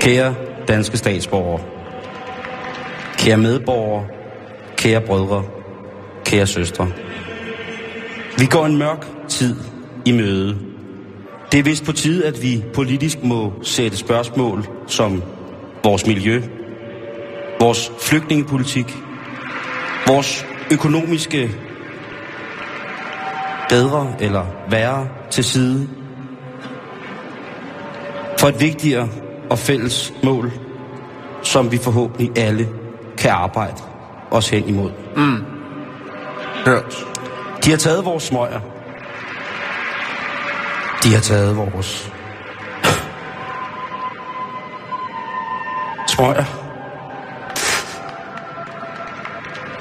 [0.00, 0.34] Kære
[0.68, 1.60] danske statsborgere,
[3.18, 4.06] kære medborgere,
[4.76, 5.44] kære brødre,
[6.24, 6.90] kære søstre.
[8.38, 9.56] Vi går en mørk tid
[10.04, 10.58] i møde.
[11.52, 15.22] Det er vist på tide, at vi politisk må sætte spørgsmål som
[15.84, 16.42] vores miljø,
[17.60, 18.96] vores flygtningepolitik,
[20.06, 21.50] vores økonomiske
[23.74, 25.88] bedre eller værre til side
[28.40, 29.08] for et vigtigere
[29.50, 30.52] og fælles mål,
[31.42, 32.68] som vi forhåbentlig alle
[33.18, 33.82] kan arbejde
[34.30, 34.90] os hen imod.
[36.66, 37.06] Hørt.
[37.64, 38.60] De har taget vores smøger.
[41.04, 42.12] De har taget vores
[46.08, 46.44] smøger.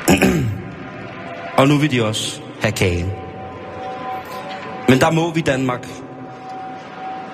[1.57, 3.22] Og nu vil de også have kagen.
[4.89, 5.87] Men der må vi i Danmark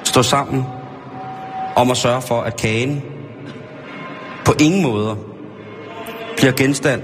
[0.03, 0.65] stå sammen
[1.75, 3.03] om at sørge for, at kagen
[4.45, 5.15] på ingen måder
[6.37, 7.01] bliver genstand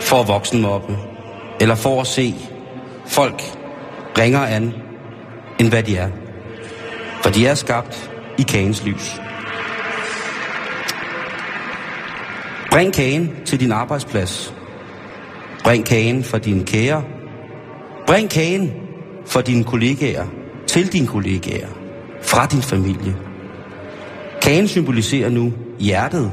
[0.00, 0.98] for voksenmobbe,
[1.60, 2.34] eller for at se
[3.06, 3.42] folk
[4.18, 4.74] ringere an,
[5.60, 6.10] end hvad de er.
[7.22, 9.20] For de er skabt i kagens lys.
[12.70, 14.54] Bring kagen til din arbejdsplads.
[15.64, 17.04] Bring kagen for dine kære.
[18.08, 18.72] Bring kagen
[19.26, 20.26] for dine kollegaer,
[20.66, 21.68] til dine kollegaer,
[22.22, 23.16] fra din familie.
[24.42, 26.32] Kagen symboliserer nu hjertet.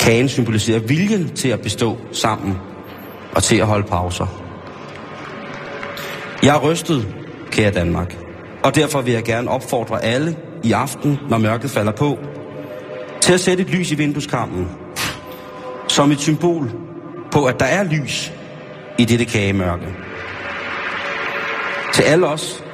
[0.00, 2.56] Kagen symboliserer viljen til at bestå sammen
[3.34, 4.26] og til at holde pauser.
[6.42, 7.14] Jeg er rystet,
[7.50, 8.16] kære Danmark,
[8.62, 12.18] og derfor vil jeg gerne opfordre alle i aften, når mørket falder på,
[13.20, 14.68] til at sætte et lys i vindueskampen,
[15.88, 16.70] som et symbol
[17.30, 18.32] på, at der er lys
[18.98, 20.11] i dette kagemørke.
[21.94, 22.64] Til alle os,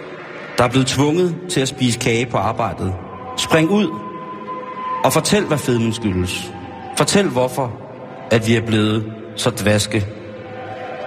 [0.58, 2.94] der er blevet tvunget til at spise kage på arbejdet,
[3.36, 3.88] spring ud
[5.04, 6.52] og fortæl, hvad fedmen skyldes.
[6.96, 7.72] Fortæl, hvorfor
[8.30, 10.06] at vi er blevet så dvaske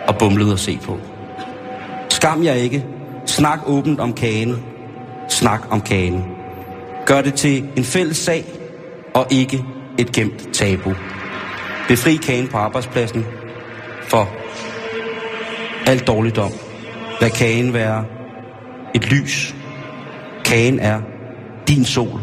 [0.07, 0.97] og bumlet at se på.
[2.09, 2.85] Skam jer ikke.
[3.25, 4.63] Snak åbent om kagen.
[5.29, 6.25] Snak om kagen.
[7.05, 8.45] Gør det til en fælles sag
[9.13, 9.65] og ikke
[9.97, 10.93] et gemt tabu.
[11.87, 13.25] Befri kagen på arbejdspladsen
[14.03, 14.29] for
[15.87, 16.51] alt dårligdom.
[17.21, 18.05] Lad kagen være
[18.95, 19.55] et lys.
[20.45, 21.01] Kagen er
[21.67, 22.21] din sol,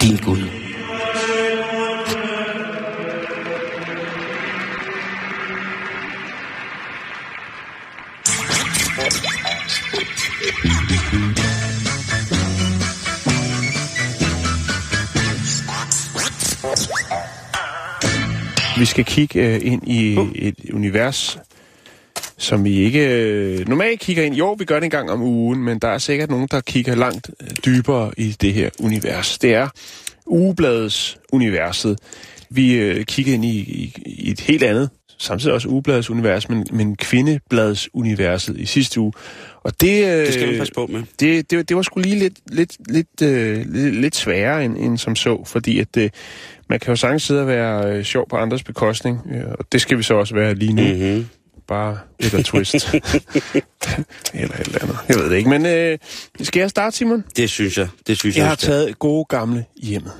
[0.00, 0.38] din Gud.
[18.78, 21.38] Vi skal kigge øh, ind i et univers,
[22.38, 24.34] som vi ikke øh, normalt kigger ind.
[24.34, 26.94] Jo, vi gør det en gang om ugen, men der er sikkert nogen, der kigger
[26.94, 29.38] langt øh, dybere i det her univers.
[29.38, 29.68] Det er
[30.26, 31.98] ugebladets universet.
[32.50, 36.66] Vi øh, kigger ind i, i, i et helt andet, samtidig også ugebladets univers, men,
[36.72, 39.12] men kvindebladets universet i sidste uge.
[39.62, 41.02] Og det, øh, Det skal man passe på med.
[41.20, 44.98] det, det, det var sgu lige lidt, lidt, lidt, øh, lidt, lidt sværere end, end
[44.98, 46.10] som så, fordi at øh,
[46.68, 49.80] man kan jo sagtens sidde og være øh, sjov på andres bekostning, øh, og det
[49.80, 50.82] skal vi så også være lige nu.
[50.82, 51.26] Mm-hmm.
[51.68, 52.74] Bare lidt af twist.
[52.94, 54.98] eller et eller andet.
[55.08, 55.98] Jeg ved det ikke, men øh,
[56.42, 57.24] skal jeg starte, Simon?
[57.36, 57.88] Det synes jeg.
[58.06, 60.12] Det synes jeg, Jeg har taget gode gamle hjemmet.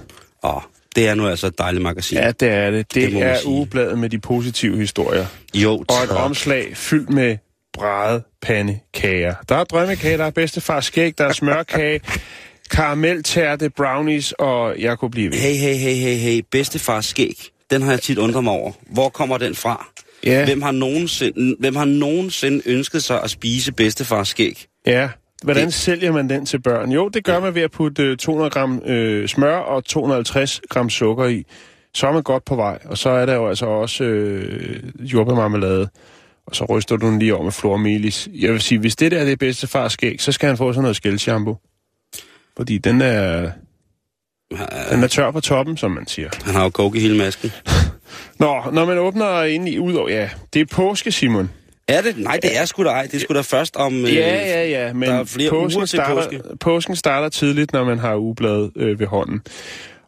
[0.45, 0.61] Åh,
[0.97, 2.19] det er nu altså et dejligt magasin.
[2.19, 2.95] Ja, det er det.
[2.95, 5.27] Det, Det er ugebladet med de positive historier.
[5.55, 6.25] Jo, Og et tak.
[6.25, 7.37] omslag fyldt med
[7.73, 9.35] brædepandekager.
[9.49, 12.01] Der er drømmekager, der er bedstefars skæg, der er smørkage,
[12.71, 15.39] karameltærte, brownies, og jeg kunne blive ved.
[15.39, 16.45] Hey, hey, hey, hey, hey.
[16.53, 17.49] Bedstefars skæg.
[17.71, 18.73] Den har jeg tit undret mig over.
[18.93, 19.87] Hvor kommer den fra?
[20.25, 20.45] Ja.
[20.45, 24.65] Hvem har nogensinde, hvem har nogensinde ønsket sig at spise bedstefars skæg?
[24.87, 25.09] Ja,
[25.45, 26.93] Hvordan Det- sælger man den til børn?
[26.93, 30.91] Jo, det gør man ved at putte øh, 200 gram øh, smør og 250 gram
[30.91, 31.45] sukker i.
[31.95, 32.79] Så er man godt på vej.
[32.85, 35.89] Og så er der jo altså også øh, jordbærmarmelade.
[36.47, 38.29] Og så ryster du den lige over med flormelis.
[38.35, 40.73] Jeg vil sige, hvis det der er det bedste fars skæg, så skal han få
[40.73, 41.57] sådan noget skældshampoo.
[42.57, 43.51] Fordi den er,
[44.91, 46.31] den er tør på toppen, som man siger.
[46.45, 47.51] Han har jo coke i hele masken.
[48.39, 50.09] Nå, når man åbner ind i ud over...
[50.09, 51.51] Ja, det er påske, Simon.
[51.89, 52.19] Er det?
[52.19, 53.03] Nej, det er sgu da ej.
[53.07, 54.05] Det er sgu da først om...
[54.05, 56.41] øh, Ja, ja, ja, men der er flere påsken, uger til starter, påske.
[56.61, 59.43] påsken starter tidligt, når man har ugebladet øh, ved hånden.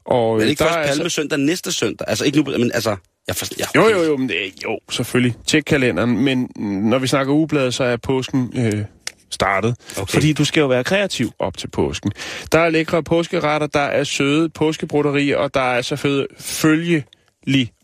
[0.04, 2.08] Og Er det øh, ikke der først er palme søndag næste søndag?
[2.08, 2.96] Altså ikke nu, men altså...
[3.28, 5.34] Jeg for, jeg, Jo, jo, jo, men det, er- jo, selvfølgelig.
[5.46, 6.18] Tjek kalenderen.
[6.24, 6.50] Men
[6.90, 8.84] når vi snakker ugebladet, så er påsken øh,
[9.30, 9.76] startet.
[9.96, 10.12] Okay.
[10.12, 12.12] Fordi du skal jo være kreativ op til påsken.
[12.52, 17.04] Der er lækre påskeretter, der er søde påskebroderier, og der er selvfølgelig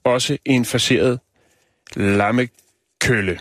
[0.06, 1.20] også en faceret
[1.96, 3.38] lammekølle.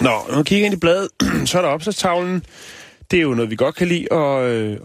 [0.00, 1.08] Nå, når man kigger ind i bladet,
[1.48, 2.44] så er der opslagstavlen.
[3.10, 4.76] Det er jo noget, vi godt kan lide at, øh, at,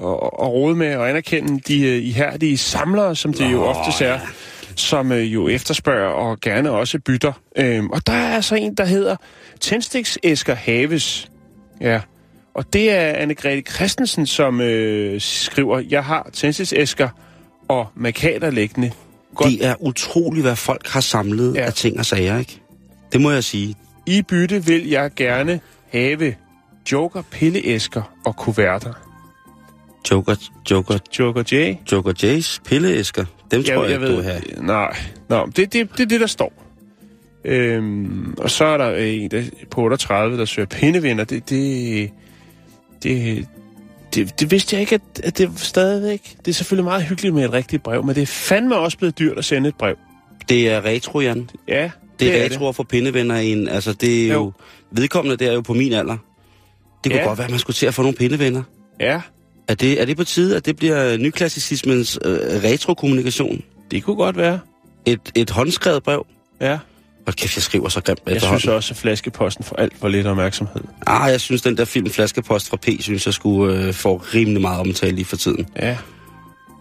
[0.41, 4.19] at rode med og anerkende de øh, ihærdige samlere, som det jo oftest er,
[4.75, 7.33] som øh, jo efterspørger og gerne også bytter.
[7.57, 9.15] Øhm, og der er altså en, der hedder
[9.59, 11.31] Tændstiksæsker Haves.
[11.81, 12.01] Ja,
[12.53, 17.09] og det er Anne-Grethe Christensen, som øh, skriver, jeg har tændstiksæsker
[17.67, 18.91] og markader liggende.
[19.39, 21.61] Godt Det er utroligt, hvad folk har samlet Ja.
[21.65, 22.61] af ting og sager, ikke?
[23.11, 23.75] Det må jeg sige.
[24.05, 25.59] I bytte vil jeg gerne
[25.91, 26.35] have
[26.91, 28.93] joker, pilleæsker og kuverter.
[30.11, 30.35] Joker,
[30.71, 31.75] Joker, Joker J.
[31.91, 33.25] Joker Jays pilleæsker.
[33.51, 34.41] Dem tror jeg, jeg ikke, du vil have.
[34.57, 34.97] Nej,
[35.29, 36.53] Nå, det, det, det er det, der står.
[37.45, 41.23] Øhm, og så er der øh, en der, på 38, der søger pindevinder.
[41.23, 42.09] Det, det,
[43.03, 43.47] det,
[44.15, 46.35] det, det vidste jeg ikke, at, at det stadigvæk...
[46.45, 49.19] Det er selvfølgelig meget hyggeligt med et rigtigt brev, men det er fandme også blevet
[49.19, 49.95] dyrt at sende et brev.
[50.49, 51.49] Det er retro, Jan.
[51.67, 53.67] Ja, Det er er retro at få pindevenner i en...
[53.67, 54.33] Altså, det er jo...
[54.33, 54.51] Jo.
[54.91, 56.17] vedkommende, det er jo på min alder.
[57.03, 57.27] Det kunne Ja.
[57.27, 58.63] godt være, at man skulle til at få nogle pindevenner.
[58.99, 59.21] Ja,
[59.67, 62.31] Er det, er det på tide, at det bliver nyklassicismens øh,
[62.63, 63.61] retrokommunikation?
[63.91, 64.59] det kunne godt være.
[65.05, 66.25] Et, et håndskrevet brev?
[66.61, 66.77] Ja.
[67.29, 70.27] Hold kæft, jeg skriver så grimt Jeg synes også, at flaskeposten får alt for lidt
[70.27, 70.81] opmærksomhed.
[71.07, 74.61] Ah, jeg synes, den der film Flaskepost fra P, synes jeg skulle øh, få rimelig
[74.61, 75.67] meget omtale lige for tiden.
[75.81, 75.97] Ja,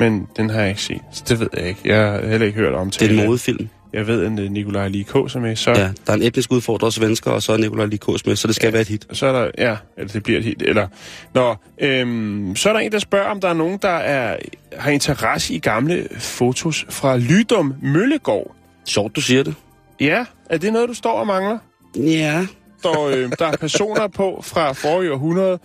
[0.01, 1.81] men den har jeg ikke set, så det ved jeg ikke.
[1.85, 3.69] Jeg har heller ikke hørt om Det er en modefilm.
[3.93, 6.91] Jeg ved, at øh, Nikolaj Likås er med, så, Ja, der er en etnisk udfordrer
[6.91, 8.73] svensker, og så er Nikolaj Likås med, så det skal ja.
[8.73, 9.07] være et hit.
[9.13, 9.51] så er der...
[9.59, 10.63] Ja, eller det bliver et hit.
[10.63, 10.87] Eller,
[11.35, 14.37] nå, øhm, så er der en, der spørger, om der er nogen, der er,
[14.73, 18.55] har interesse i gamle fotos fra Lydum Møllegård.
[18.85, 19.55] Sjovt, du siger det.
[20.01, 21.59] Ja, er det noget, du står og mangler?
[21.97, 22.47] Ja.
[22.83, 25.59] Der, øh, der er personer på fra forrige århundrede,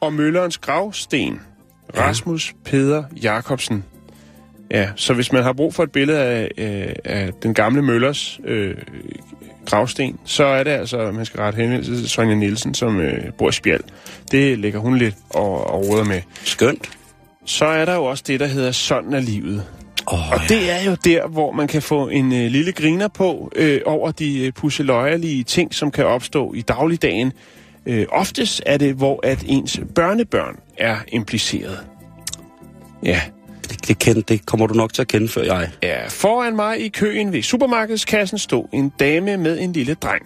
[0.00, 1.40] og Møllerens gravsten.
[1.96, 3.84] Rasmus Peder Jacobsen.
[4.70, 8.40] Ja, så hvis man har brug for et billede af, øh, af den gamle Møllers
[8.44, 8.74] øh,
[9.66, 13.48] gravsten, så er det altså, man skal rette henvendelse til Sonja Nielsen, som øh, bor
[13.48, 13.84] i Spjald.
[14.30, 16.22] Det lægger hun lidt og, og råder med.
[16.44, 16.90] Skønt.
[17.44, 19.64] Så er der jo også det, der hedder Sådan er livet.
[20.12, 23.52] Oh, Og det er jo der, hvor man kan få en øh, lille griner på
[23.56, 27.32] øh, over de øh, pusseløjerlige ting, som kan opstå i dagligdagen.
[27.86, 31.78] Øh, oftest er det, hvor at ens børnebørn er impliceret.
[33.02, 33.20] Ja.
[33.70, 35.70] det, det, kend, det kommer du nok til at kende, før jeg.
[35.82, 36.06] ja.
[36.08, 40.22] Foran mig i køen ved supermarkedskassen stod en dame med en lille dreng.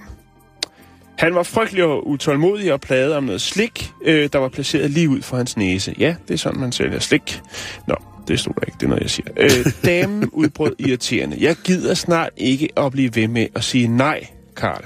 [1.18, 5.09] Han var frygtelig og utålmodig og plaget om noget slik, øh, der var placeret lige
[5.09, 5.95] ud for hans næse.
[5.99, 7.40] Ja, det er sådan, man sælger slik.
[7.88, 7.95] Nå,
[8.28, 9.28] det stod der ikke, det er noget, jeg siger.
[9.37, 11.37] Øh, damen udbrød irriterende.
[11.40, 14.85] Jeg gider snart ikke at blive ved med at sige nej, Karl.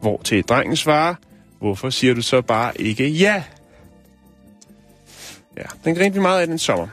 [0.00, 1.14] Hvor til drengen svarer,
[1.58, 3.42] hvorfor siger du så bare ikke ja?
[5.56, 6.86] Ja, den grinte vi meget af den sommer.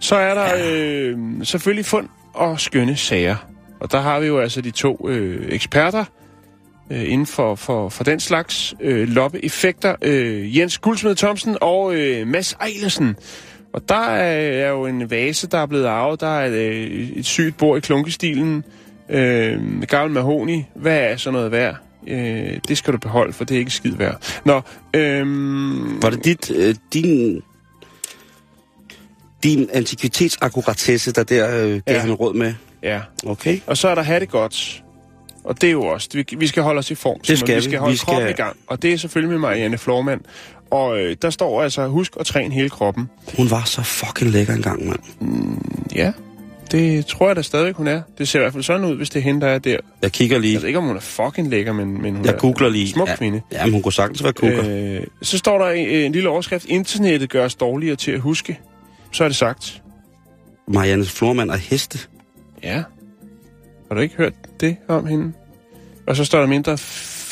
[0.00, 3.36] Så er der øh, selvfølgelig fund og skønne sager.
[3.80, 6.04] Og der har vi jo altså de to øh, eksperter
[6.90, 9.96] øh, inden for, for, for den slags øh, loppeeffekter.
[10.02, 13.16] Øh, Jens Guldsmed Thomsen og øh, Mads Eilersen.
[13.72, 16.20] Og der er, er jo en vase, der er blevet arvet.
[16.20, 18.64] Der er et, øh, et sygt bord i klunkestilen.
[19.08, 20.64] Øh, med gammel mahoni.
[20.74, 21.76] Hvad er sådan noget værd?
[22.06, 24.40] Øh, det skal du beholde, for det er ikke skid værd.
[24.44, 24.60] Nå,
[24.94, 27.42] øh, Var det dit, øh, din,
[29.42, 31.98] din antikvitetsakkuratesse, der der øh, gav Ja.
[32.00, 32.54] han råd med?
[32.82, 33.00] ja.
[33.26, 33.58] Okay.
[33.66, 34.82] Og så er der have det godt.
[35.44, 37.20] Og det er jo også, vi, vi skal holde os i form.
[37.20, 37.54] Det skal vi.
[37.56, 37.62] vi.
[37.62, 38.56] skal holde Vi skal- kroppen i gang.
[38.66, 40.20] Og det er selvfølgelig med Marianne Flormand.
[40.72, 43.10] Og øh, der står altså, husk at træne hele kroppen.
[43.36, 45.00] Hun var så fucking lækker engang, mand.
[45.94, 46.12] Ja,
[46.70, 48.02] det tror jeg da stadig, hun er.
[48.18, 49.76] Det ser i hvert fald sådan ud, hvis det er hende, der er der.
[50.02, 50.52] Jeg kigger lige.
[50.52, 52.88] Jeg ved ikke, om hun er fucking lækker, men, men hun Jeg er googler lige.
[52.88, 53.40] smuk ja, kvinde.
[53.52, 54.64] Ja, men hun kunne sagtens være kukker.
[54.68, 56.64] Øh, så står der en, en lille overskrift.
[56.68, 58.60] Internettet gør os dårligere til at huske.
[59.12, 59.82] Så er det sagt.
[60.68, 61.98] Marianne Flormand og heste.
[62.62, 62.82] Ja.
[63.88, 65.32] Har du ikke hørt det om hende?
[66.06, 66.78] Og så står der mindre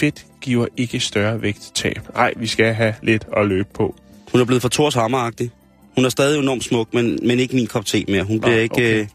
[0.01, 2.01] fedt giver ikke større vægttab.
[2.15, 3.95] Nej, vi skal have lidt at løbe på.
[4.33, 5.51] Hun er blevet for Thors hammeragtig.
[5.95, 8.23] Hun er stadig enormt smuk, men, men ikke min kop te mere.
[8.23, 9.01] Hun, bliver Nå, ikke, okay.
[9.01, 9.07] øh,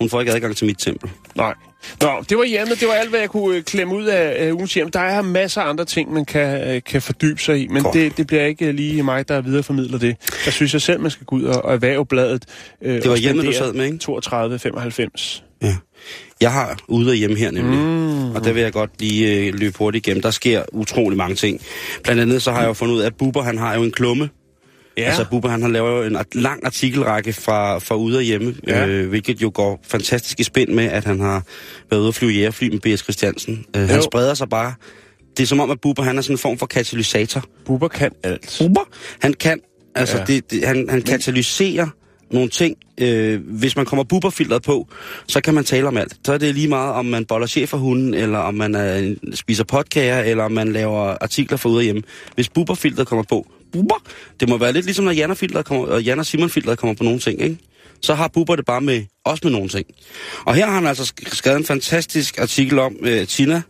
[0.00, 1.10] hun får ikke adgang til mit tempel.
[1.34, 1.54] Nej.
[2.00, 2.80] Nå, det var hjemmet.
[2.80, 4.90] Det var alt, hvad jeg kunne øh, klemme ud af øh, ugens hjem.
[4.90, 7.94] Der er masser af andre ting, man kan, øh, kan fordybe sig i, men Godt.
[7.94, 10.16] det, det bliver ikke lige mig, der videreformidler det.
[10.44, 12.44] Der synes jeg selv, man skal gå ud og, og erhverve bladet.
[12.82, 13.98] Øh, Det var og hjemmet, du sad med, ikke?
[14.12, 15.43] 32,95.
[16.40, 18.30] Jeg har ude og hjemme her nemlig, mm.
[18.34, 20.22] og der vil jeg godt lige øh, løbe hurtigt igennem.
[20.22, 21.60] Der sker utrolig mange ting.
[22.02, 23.90] Blandt andet så har jeg jo fundet ud af, at Bubber han har jo en
[23.92, 24.30] klumme.
[24.96, 25.02] Ja.
[25.02, 28.54] Altså Bubber han har lavet jo en art- lang artikelrække fra, fra ude og hjemme,
[28.68, 28.86] Ja.
[28.86, 31.42] øh, hvilket jo går fantastisk i spind med, at han har
[31.90, 33.00] været ude at flyve jægerfly med B.S.
[33.02, 33.64] Christiansen.
[33.76, 34.74] Øh, han spreder sig bare.
[35.36, 37.44] Det er som om, at Bubber han er sådan en form for katalysator.
[37.66, 38.56] Bubber kan alt.
[38.60, 38.88] Bubber,
[39.20, 39.60] han kan,
[39.94, 40.24] altså ja.
[40.24, 41.86] det, det, han, han katalyserer
[42.34, 42.76] nogle ting.
[42.98, 44.88] Øh, hvis man kommer bubberfilteret på,
[45.28, 46.16] så kan man tale om alt.
[46.26, 49.16] Så er det lige meget, om man boller chef for hunden, eller om man øh,
[49.34, 52.02] spiser potkager, eller om man laver artikler for ude og hjemme.
[52.34, 54.02] Hvis bubberfilteret kommer på, bubber,
[54.40, 56.94] det må være lidt ligesom, når Jan og, kommer, og Jan og Simon filteret kommer
[56.94, 57.58] på nogle ting, ikke?
[58.02, 59.86] Så har Bubber det bare med, også med nogle ting.
[60.44, 63.62] Og her har han altså sk- skrevet en fantastisk artikel om øh, Tina,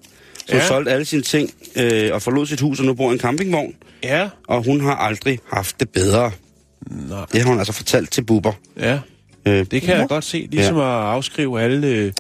[0.46, 0.66] som ja.
[0.66, 3.74] solgte alle sine ting øh, og forlod sit hus og nu bor i en campingvogn
[4.02, 4.28] Ja.
[4.48, 6.30] og hun har aldrig haft det bedre.
[6.90, 7.26] Nej.
[7.32, 8.52] Det har hun altså fortalt til Bubber.
[8.80, 8.98] Ja,
[9.46, 10.48] Øh, det kan jeg godt se.
[10.50, 10.82] Ligesom ja.
[10.82, 11.86] at afskrive alle...
[11.86, 12.12] Øh,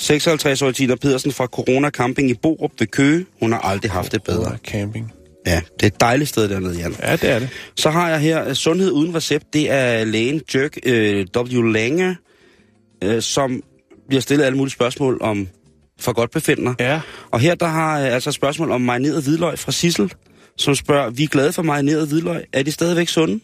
[0.00, 3.26] 56-årige Tina Pedersen fra Corona Camping i Borup ved Køge.
[3.40, 4.38] Hun har aldrig haft det bedre.
[4.38, 5.12] bedre camping.
[5.46, 6.94] Ja, det er et dejligt sted dernede, Jan.
[7.02, 7.48] Ja, det er det.
[7.76, 9.44] Så har jeg her øh, Sundhed uden recept.
[9.52, 11.62] Det er lægen Dirk øh, W.
[11.62, 12.16] Lange,
[13.04, 13.62] øh, som
[14.08, 15.48] bliver stillet alle mulige spørgsmål om
[15.98, 16.74] for godt befinder.
[16.80, 17.00] Ja.
[17.30, 20.12] Og her der har jeg altså et spørgsmål om marineret hvidløg fra Sissel,
[20.56, 22.44] som spørger, vi er glade for marineret hvidløg.
[22.52, 23.40] Er de stadigvæk sunde?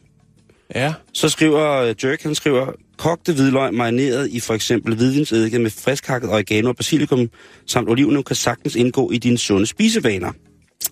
[0.74, 0.92] Ja.
[1.12, 6.30] Så skriver øh, Dirk, han skriver, kogte hvidløg marineret i for eksempel hvidvinsedike med friskhakket
[6.30, 7.30] oregano og basilikum
[7.66, 10.32] samt oliven kan sagtens indgå i dine sunde spisevaner.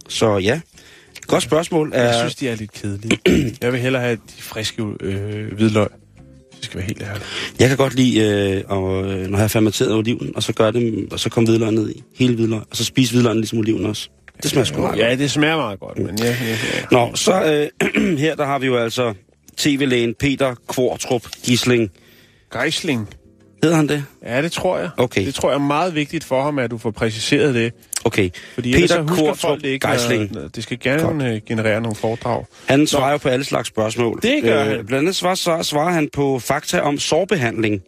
[0.08, 0.60] Så ja,
[1.26, 1.92] godt spørgsmål.
[1.94, 3.18] Jeg synes, de er lidt kedelige.
[3.62, 5.88] jeg vil hellere have de friske øh, hvidløg.
[6.56, 7.54] Det skal være helt ærligt.
[7.58, 10.70] jeg kan godt lide, øh, og, øh, når jeg har fermenteret oliven, og så gør
[10.70, 13.86] det, og så kommer hvidløg ned i, hele hvidløg, og så spise hvidløgnen ligesom oliven
[13.86, 14.08] også.
[14.42, 15.10] Det smager sgu meget godt.
[15.10, 16.56] Ja, det smager meget godt, men ja, ja, ja.
[16.90, 19.14] Nå, så øh, her der har vi jo altså
[19.60, 21.90] tv-lægen Peter Kvartrup Gisling.
[22.52, 23.08] Geisling.
[23.62, 24.04] Hedder han det?
[24.24, 24.90] Ja, det tror jeg.
[24.96, 25.26] Okay.
[25.26, 27.72] Det tror jeg er meget vigtigt for ham, at du får præciseret det.
[28.04, 28.30] Okay.
[28.54, 29.86] Fordi så Peter husker Kvartrup folk det ikke.
[29.86, 30.32] når- Geisling.
[30.32, 32.44] når- Det skal gerne øh, generere nogle foredrag.
[32.66, 34.20] Han svarer jo på alle slags spørgsmål.
[34.24, 34.86] Øh, Det gør han.
[34.86, 37.82] Blandt andet svarer, så svarer han på fakta om sårbehandling.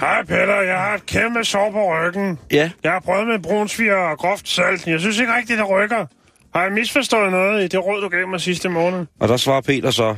[0.00, 2.38] Hej Peter, jeg har et kæmpe sår på ryggen.
[2.52, 4.86] Ja, Jeg har prøvet med brunsviger og groft salt.
[4.86, 6.06] Jeg synes ikke rigtigt, det rykker.
[6.54, 9.06] Har jeg misforstået noget i det råd, du gav mig sidste måned?
[9.20, 10.14] og der svarer Peter så,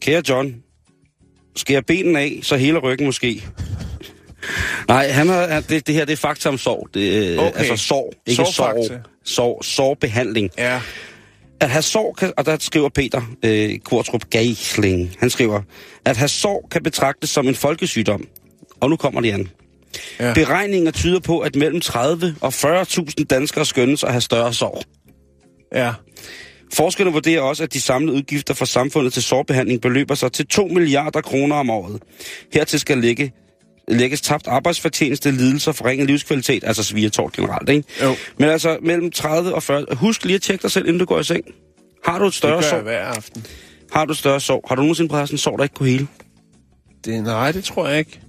[0.00, 0.54] kære John,
[1.56, 3.44] skær benen af, så hele ryggen måske.
[4.88, 6.88] Nej, han har, det, det her det er fakta om sår.
[6.94, 7.48] Det, Okay.
[7.48, 7.58] okay.
[7.58, 8.82] Altså sår, ikke Sårfakta.
[8.82, 8.96] sår.
[9.24, 10.50] Sår, sårbehandling.
[10.58, 10.80] Ja.
[11.60, 15.62] At have sår, kan, og der skriver Peter øh, Kvartrup Geisling, han skriver,
[16.04, 18.24] at have sår kan betragtes som en folkesygdom.
[18.80, 19.48] Og nu kommer det igen.
[20.20, 20.34] Ja.
[20.34, 24.82] Beregninger tyder på, at mellem 30 og 40.000 danskere skønnes at have større sår.
[25.74, 25.92] Ja.
[26.74, 30.66] Forskerne vurderer også, at de samlede udgifter for samfundet til sårbehandling beløber sig til 2
[30.66, 32.02] milliarder kroner om året.
[32.52, 33.32] Hertil skal lægge,
[33.88, 37.88] lægges tabt arbejdsfortjeneste, lidelser, forringet livskvalitet, altså svigertort generelt, ikke?
[38.02, 38.14] Jo.
[38.38, 39.84] Men altså mellem 30 og 40...
[39.92, 41.44] Husk lige at tjekke dig selv, inden du går i seng.
[42.04, 42.80] Har du et Det større gør sår?
[42.80, 43.46] hver aften.
[43.92, 44.64] Har du et større sår?
[44.68, 46.06] Har du nogensinde sådan en sår, der ikke kunne hele?
[47.04, 48.20] Det, nej, det tror jeg ikke.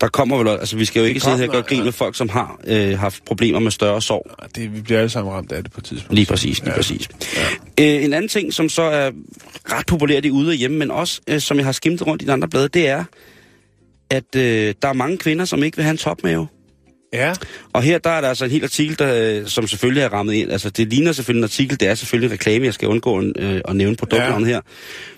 [0.00, 0.48] Der kommer vel...
[0.48, 1.84] Altså, vi skal jo ikke sidde her og gøre grin ja.
[1.84, 4.00] med folk, som har øh, haft problemer med større.
[4.10, 6.14] Nej, Det, vi bliver alle sammen ramt af det på et tidspunkt.
[6.14, 6.76] Lige præcis, lige ja.
[6.76, 7.08] præcis.
[7.78, 7.96] Ja.
[7.96, 9.10] Øh, en anden ting, som så er
[9.72, 12.26] ret populært i ude og hjemme, men også, øh, som jeg har skimtet rundt i
[12.26, 13.04] de andre blade, det er,
[14.10, 16.46] at øh, der er mange kvinder, som ikke vil have en topmave.
[17.12, 17.32] Ja.
[17.72, 20.32] Og her der er der altså en hel artikel, der, øh, som selvfølgelig er rammet
[20.34, 20.52] ind.
[20.52, 23.34] Altså, det ligner selvfølgelig en artikel, det er selvfølgelig en reklame, jeg skal undgå en,
[23.38, 24.52] øh, at nævne produktnavnet ja.
[24.52, 24.60] her.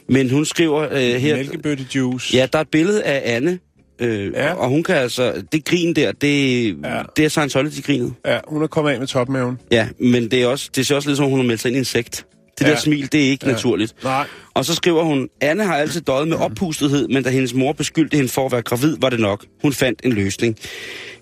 [0.09, 1.37] Men hun skriver øh, her...
[1.37, 2.37] Mælkebøttejuice.
[2.37, 3.59] Ja, der er et billede af Anne,
[3.99, 4.53] øh, Ja.
[4.53, 5.43] og hun kan altså...
[5.53, 7.03] Det grin der, det, Ja.
[7.17, 8.15] det er Scientology-grinet.
[8.27, 9.59] Ja, hun er kommet af med topmaven.
[9.71, 11.69] Ja, men det, er også, det ser også lidt som, om hun har meldt sig
[11.69, 12.27] ind i en sekt.
[12.59, 12.71] Det Ja.
[12.71, 13.53] der smil, det er ikke Ja.
[13.53, 13.95] naturligt.
[14.05, 14.27] Nej.
[14.55, 18.17] Og så skriver hun, Anne har altid døjet med oppustethed, men da hendes mor beskyldte
[18.17, 19.45] hende for at være gravid, var det nok.
[19.63, 20.57] Hun fandt en løsning.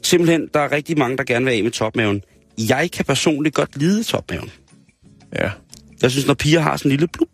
[0.03, 2.23] Simpelthen, der er rigtig mange, der gerne vil af med topmaven.
[2.69, 4.51] Jeg kan personligt godt lide topmaven.
[5.39, 5.51] Ja.
[6.03, 7.29] Jeg synes, når piger har sådan en lille blub.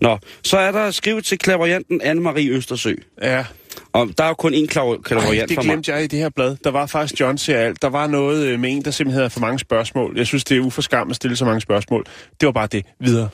[0.00, 2.94] Nå, så er der skrevet til klaverjanten Anne-Marie Østersø.
[3.22, 3.44] Ja.
[3.92, 5.64] Og der er jo kun én klaver- det for mig.
[5.64, 6.56] glemte jeg i det her blad.
[6.64, 7.82] Der var faktisk John ser alt.
[7.82, 10.16] Der var noget øh, med en, der simpelthen havde for mange spørgsmål.
[10.16, 12.04] Jeg synes, det er uforskam at stille så mange spørgsmål.
[12.40, 12.86] Det var bare det.
[13.00, 13.28] Videre.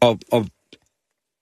[0.00, 0.46] Og, og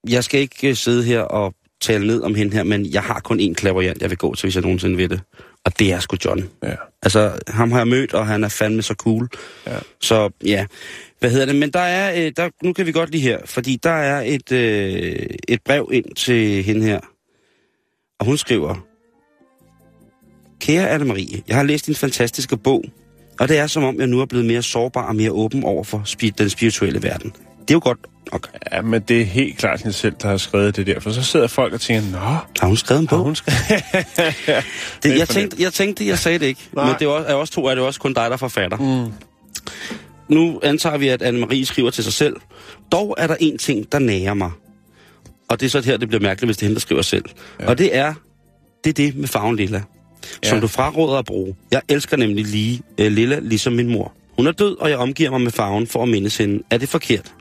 [0.08, 3.20] jeg skal ikke øh, sidde her og tale ned om hende her, men jeg har
[3.20, 5.20] kun én klaverjant, jeg vil gå til, hvis jeg nogensinde vil det.
[5.66, 6.48] Og det er sgu John.
[6.62, 6.74] Ja.
[7.02, 9.28] Altså, ham har jeg mødt, og han er fandme så cool.
[9.66, 9.78] Ja.
[10.00, 10.66] Så ja,
[11.20, 11.56] hvad hedder det?
[11.56, 14.52] Men der er, øh, der, nu kan vi godt lige her, fordi der er et,
[14.52, 17.00] øh, et brev ind til hende her.
[18.18, 18.86] Og hun skriver,
[20.60, 22.84] Kære Anne-Marie, jeg har læst din fantastiske bog,
[23.40, 25.84] og det er som om, jeg nu er blevet mere sårbar og mere åben over
[25.84, 26.04] for
[26.38, 27.30] den spirituelle verden.
[27.60, 27.98] Det er jo godt
[28.32, 28.48] nok.
[28.72, 31.00] Ja, men det er helt klart hende selv, der har skrevet det der.
[31.00, 33.24] For så sidder folk og tænker, nå, Har hun skrevet en har bog?
[33.24, 33.82] hun skrevet...
[34.48, 34.62] ja,
[35.02, 36.60] Det, jeg, tænkte, jeg tænkte, jeg sagde det ikke.
[36.72, 36.86] Nej.
[36.86, 38.76] Men det er også, er også to, er det også kun dig, der er forfatter.
[39.06, 39.12] Mm.
[40.28, 42.36] Nu antager vi, at Anne-Marie skriver til sig selv.
[42.92, 44.50] Dog er der en ting, der nærer mig.
[45.48, 47.24] Og det er så her, det bliver mærkeligt, hvis det er hende, der skriver selv.
[47.60, 47.66] Ja.
[47.68, 48.14] Og det er
[48.84, 49.82] det, er det med farven lilla.
[50.44, 50.48] Ja.
[50.48, 51.54] Som du fraråder at bruge.
[51.70, 54.12] Jeg elsker nemlig lige øh, lilla, ligesom min mor.
[54.36, 56.62] Hun er død, og jeg omgiver mig med farven for at mindes hende.
[56.70, 57.32] Er det forkert?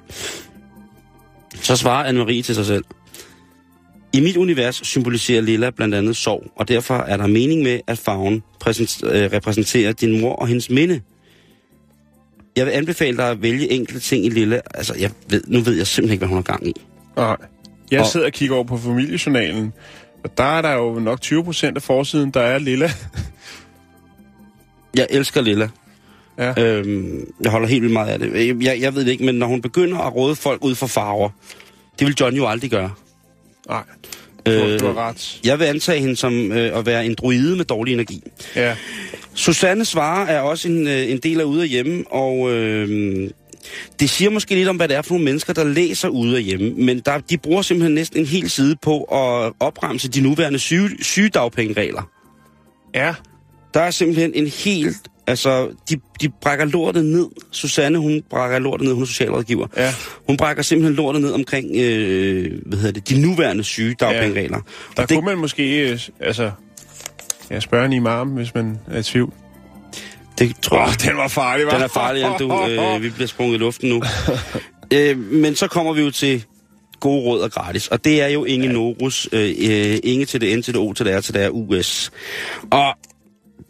[1.61, 2.83] Så svarer Anne-Marie til sig selv.
[4.13, 7.97] I mit univers symboliserer lilla blandt andet sorg, og derfor er der mening med, at
[7.97, 8.41] farven øh,
[9.33, 11.01] repræsenterer din mor og hendes minde.
[12.55, 14.61] Jeg vil anbefale dig at vælge enkelte ting i lilla.
[14.73, 16.73] Altså, jeg ved, nu ved jeg simpelthen ikke, hvad hun har gang i.
[17.17, 17.37] Nej.
[17.91, 19.73] Jeg Og- sidder og kigger over på familiejournalen,
[20.23, 22.91] og der er der jo nok 20 procent af forsiden, der er lilla.
[24.95, 25.69] Jeg elsker lilla.
[26.37, 26.53] Ja.
[26.63, 28.63] Øhm, jeg holder helt vildt meget af det.
[28.63, 31.29] Jeg, jeg ved det ikke, men når hun begynder at råde folk ud for farver,
[31.99, 32.91] det vil John jo aldrig gøre.
[33.69, 33.83] Nej,
[34.47, 35.39] Øh, du har ret.
[35.45, 38.23] Jeg vil antage hende som øh, at være en druide med dårlig energi.
[38.55, 38.75] Ja.
[39.33, 43.29] Susanne svarer er også en, øh, en del af ude af hjemme, og øh,
[43.99, 46.43] det siger måske lidt om, hvad det er for nogle mennesker, der læser ude af
[46.43, 46.69] hjemme.
[46.69, 50.89] Men der, de bruger simpelthen næsten en hel side på at opremse de nuværende syge,
[51.01, 52.09] sygedagpengeregler.
[52.95, 53.13] Ja.
[53.73, 54.97] Der er simpelthen en helt...
[55.27, 57.27] Altså, de, de brækker lortet ned.
[57.51, 59.67] Susanne, hun brækker lortet ned, hun er socialrådgiver.
[59.77, 59.93] Ja.
[60.27, 64.59] Hun brækker simpelthen lortet ned omkring, øh, hvad hedder det, de nuværende sygedagpengeregler.
[64.95, 66.51] Der Og det, kunne man måske, øh, altså,
[67.51, 69.33] ja, spørge en imam, hvis man er i tvivl.
[70.39, 70.87] det tror jeg...
[70.87, 71.75] oh, den var farlig, hva'?
[71.75, 72.65] Den er farlig, end du.
[72.69, 74.03] Øh, vi bliver sprunget i luften nu.
[74.93, 76.45] øh, men så kommer vi jo til
[76.99, 77.87] gode råd og gratis.
[77.87, 78.73] Og det er jo Inge ja.
[78.73, 79.29] Norus.
[79.31, 81.51] Øh, øh, Inge til det N til det O til det R til det R
[81.51, 82.11] US.
[82.71, 82.95] Og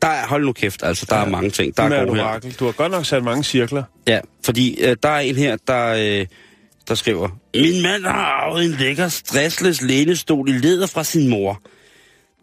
[0.06, 1.26] der er, hold nu kæft, altså, der ja.
[1.26, 2.24] er mange ting, der er gode her.
[2.24, 2.54] orakel.
[2.60, 3.84] Du har godt nok sat mange cirkler.
[4.08, 6.26] Ja, fordi øh, der er en her, der, øh,
[6.88, 11.62] der skriver, Min mand har arvet en lækker stressless lænestol i læder fra sin mor,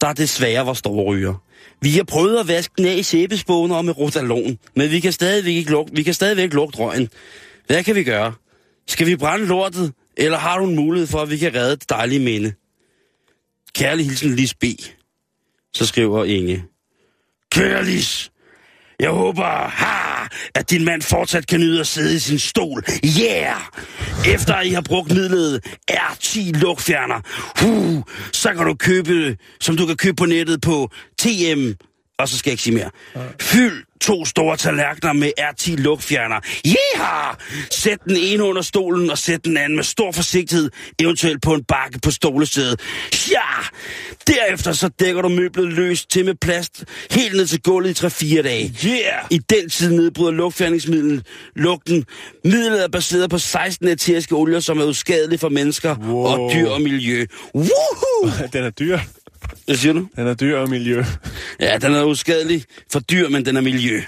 [0.01, 1.35] der desværre var stor ryger.
[1.81, 5.13] Vi har prøvet at vaske den af i sæbespåner og med rotalon, men vi kan
[5.13, 7.09] stadigvæk ikke lugte, vi kan stadigvæk lugte røgen.
[7.67, 8.33] Hvad kan vi gøre?
[8.89, 11.91] Skal vi brænde lortet, eller har du en mulighed for, at vi kan redde det
[11.91, 12.53] dejlige minde?
[13.75, 14.65] Kærlig hilsen Lis B.
[15.75, 16.65] Så skriver Inge.
[17.53, 17.85] Kære
[19.01, 22.85] jeg håber, ha, at din mand fortsat kan nyde at sidde i sin stol.
[23.21, 23.57] Yeah!
[24.35, 27.21] Efter I har brugt midlet R10 lugtfjerner,
[27.61, 31.71] huh, så kan du købe, som du kan købe på nettet på TM,
[32.23, 32.91] og så skal jeg ikke sige mere.
[33.41, 36.41] Fyld to store tallerkener med R10 lugtfjerner.
[36.67, 37.35] Yeah!
[37.71, 41.65] Sæt den ene under stolen, og sæt den anden med stor forsigtighed, eventuelt på en
[41.65, 42.81] bakke på stolesædet.
[43.31, 43.39] Ja!
[44.27, 48.07] Derefter så dækker du møblet løst til med plast, helt ned til gulvet i
[48.39, 48.75] 3-4 dage.
[48.87, 49.25] Yeah!
[49.31, 52.05] I den tid nedbryder lugtfjerningsmidlet lugten.
[52.45, 56.25] Midlet er baseret på 16 eteriske olier, som er uskadelige for mennesker Wow.
[56.27, 57.27] og dyr og miljø.
[57.55, 58.31] Woohoo!
[58.53, 58.99] Den er dyr.
[59.67, 60.07] Hvad siger du?
[60.17, 61.05] Den er dyr og miljø.
[61.61, 64.01] Ja, den er uskadelig for dyr, men den er miljø.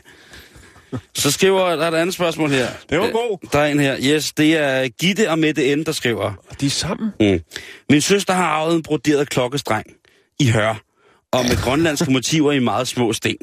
[1.15, 2.69] Så skriver, der er et andet spørgsmål her.
[2.91, 3.49] Det var Øh, god.
[3.53, 3.97] Der er en her.
[4.03, 6.33] Yes, det er Gitte og Mette N., der skriver.
[6.61, 7.11] De er sammen.
[7.21, 7.41] Mm.
[7.91, 9.87] Min søster har arvet en broderet klokkestreng
[10.41, 10.81] i hør,
[11.33, 13.37] og med grønlandske motiver i meget små sten.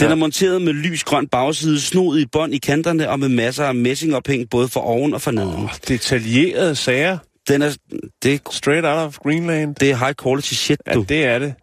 [0.00, 3.74] Den er monteret med lysgrøn bagside, snod i bånd i kanterne og med masser af
[3.74, 5.64] messingophæng både for oven og for neden.
[5.64, 7.18] Oh, detaljerede sager.
[7.48, 7.76] Den er,
[8.22, 9.74] det, Straight out of Greenland.
[9.74, 11.04] det er high quality shit, Ja, du.
[11.08, 11.54] det er det.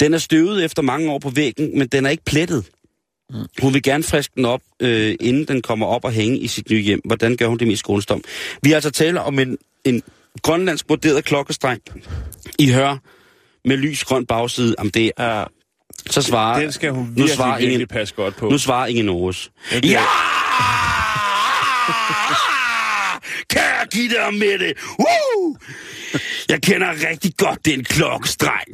[0.00, 2.64] Den er støvet efter mange år på væggen, men den er ikke plettet.
[3.62, 6.70] Hun vil gerne friske den op, øh, inden den kommer op og hænge i sit
[6.70, 7.00] nye hjem.
[7.04, 8.24] Hvordan gør hun det mest skånsomt?
[8.62, 10.02] Vi har altså tale om en, en
[10.42, 11.80] grønlandsk broderet klokkestreng
[12.58, 12.96] i hør
[13.64, 14.74] med lys grøn bagside.
[14.78, 15.44] Jamen det, Ja,
[16.10, 18.48] så svarer, den skal hun nu virkelig, svarer virkelig ingen, passe godt på.
[18.48, 19.50] nu svarer ingen Norges.
[19.84, 20.02] Ja,
[23.50, 24.72] Kan jeg give dig med det?
[24.98, 25.56] Woo!
[26.48, 28.68] Jeg kender rigtig godt den klokkestreng.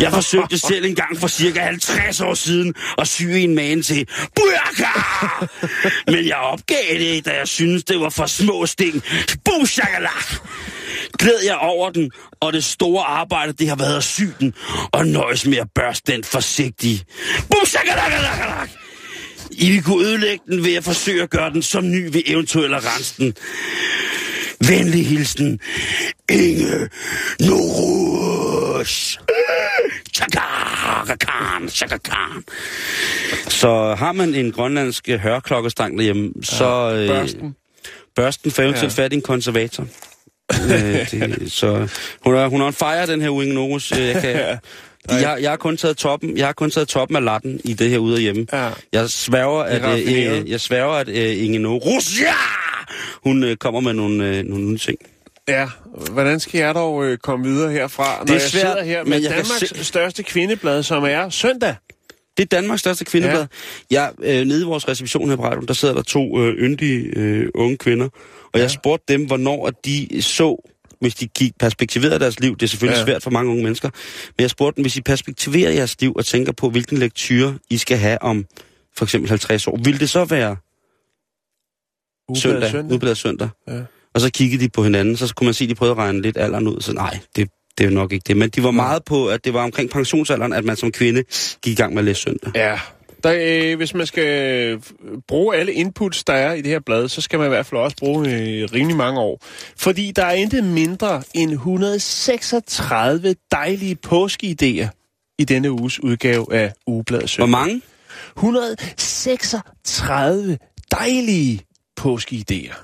[0.00, 4.08] Jeg forsøgte selv en gang for cirka 50 år siden at sy en man til
[4.36, 4.98] burka!
[6.12, 9.02] Men jeg opgav det, da jeg syntes, det var for små sting.
[9.44, 10.34] Bushakalak!
[11.18, 14.54] Glæd jeg over den, og det store arbejde, det har været at sy den,
[14.92, 17.04] og nøjes med at børste den forsigtigt.
[17.50, 18.79] Bushakalak!
[19.52, 22.74] I vil kunne ødelægge den ved at forsøge at gøre den som ny ved eventuelt
[22.74, 23.34] at rense den.
[24.68, 25.60] Venlig hilsen,
[26.30, 26.88] Inge
[27.40, 29.20] Norus.
[30.14, 30.40] Chaka
[31.20, 32.44] Khan, Chaka Khan.
[33.48, 36.92] Så har man en grønlandsk hørklokkestang derhjemme, så...
[36.94, 37.54] Øh, børsten.
[38.16, 39.02] Børsten får eventuelt Ja.
[39.04, 39.82] fat i en konservator.
[40.72, 41.88] øh, det, så
[42.24, 43.92] hun er, hun er en fejre, den her Uinge Norus.
[43.92, 44.58] Øh, Jeg, kan,
[45.08, 47.90] jeg, jeg, har kun taget toppen, jeg har kun taget toppen af latten i det
[47.90, 48.46] her ude og hjemme.
[48.52, 48.70] Ja.
[48.92, 52.34] Jeg sværger, at, øh, øh, jeg sværger, at øh, Inge Norus, ja!
[53.24, 54.98] hun øh, kommer med nogle, øh, nogle nye ting.
[55.48, 55.68] Ja,
[56.10, 59.04] hvordan skal jeg dog øh, komme videre herfra, når Det er jeg svært, sidder her
[59.04, 61.74] med Danmarks se- største kvindeblad, som er søndag?
[62.36, 63.46] Det er Danmarks største kvindeblad.
[63.90, 64.02] Ja.
[64.02, 67.04] Jeg, øh, nede i vores reception her på radioen, der sidder der to øh, yndige
[67.16, 68.08] øh, unge kvinder,
[68.44, 68.60] og ja.
[68.60, 70.69] jeg spurgte dem, hvornår at de så,
[71.00, 73.04] hvis de gik perspektiverede deres liv, det er selvfølgelig Ja.
[73.04, 73.90] svært for mange unge mennesker,
[74.36, 77.76] men jeg spurgte dem, hvis I perspektiverer jeres liv og tænker på, hvilken lektyre I
[77.76, 78.46] skal have om
[78.96, 80.56] for eksempel 50 år, vil det så være
[82.36, 82.90] søndag, søndag.
[82.90, 83.48] Ugebladet søndag?
[83.68, 83.80] Ja.
[84.14, 86.22] Og så kiggede de på hinanden, så kunne man se, at de prøvede at regne
[86.22, 87.48] lidt alderen ud, så nej, det,
[87.78, 88.36] det er nok ikke det.
[88.36, 91.22] Men de var meget på, at det var omkring pensionsalderen, at man som kvinde
[91.62, 92.52] gik i gang med at læse søndag.
[92.54, 92.80] Ja.
[93.24, 93.32] Der,
[93.72, 94.80] øh, hvis man skal øh,
[95.28, 97.80] bruge alle inputs, der er i det her blad, så skal man i hvert fald
[97.80, 99.38] også bruge øh, rimelig mange år.
[99.76, 104.88] Fordi der er intet mindre end 136 dejlige påskeidéer
[105.38, 107.82] i denne uges udgave af Ugebladet Hvor mange?
[108.36, 110.58] 136
[110.90, 111.60] dejlige
[112.00, 112.74] påskeidéer.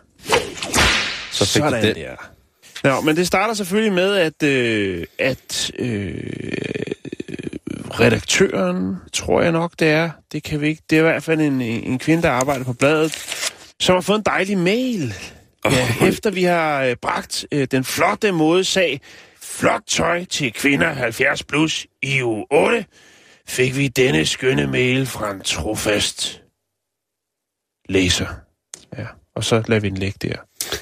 [1.33, 1.95] Så fik Sådan den.
[1.95, 2.17] der.
[2.85, 6.23] Nå, men det starter selvfølgelig med, at, øh, at øh,
[8.01, 11.41] redaktøren, tror jeg nok det er, det kan vi ikke, det er i hvert fald
[11.41, 13.13] en, en kvinde, der arbejder på bladet,
[13.81, 15.15] som har fået en dejlig mail.
[15.65, 19.01] Ja, efter vi har øh, bragt øh, den flotte modesag,
[19.43, 22.85] flot tøj til kvinder 70 plus i uge 8,
[23.49, 26.43] fik vi denne skønne mail fra en trofast
[27.89, 28.27] læser.
[28.99, 30.35] Ja, og så lader vi den ligge der.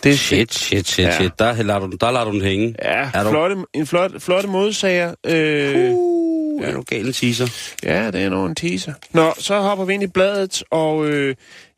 [0.03, 1.17] Det er Shit, shit, shit, Ja.
[1.17, 1.33] shit.
[1.39, 2.75] Der lader du, den- der lader du den hænge.
[2.83, 5.15] Ja, Er du- flotte, en flot, flotte modsager.
[5.27, 6.14] Øh, Uh,
[6.63, 6.67] ja.
[6.69, 7.75] er du gal en teaser?
[7.83, 8.93] ja, det er nogen en teaser.
[9.13, 11.35] Nå, så hopper vi ind i bladet, og øh,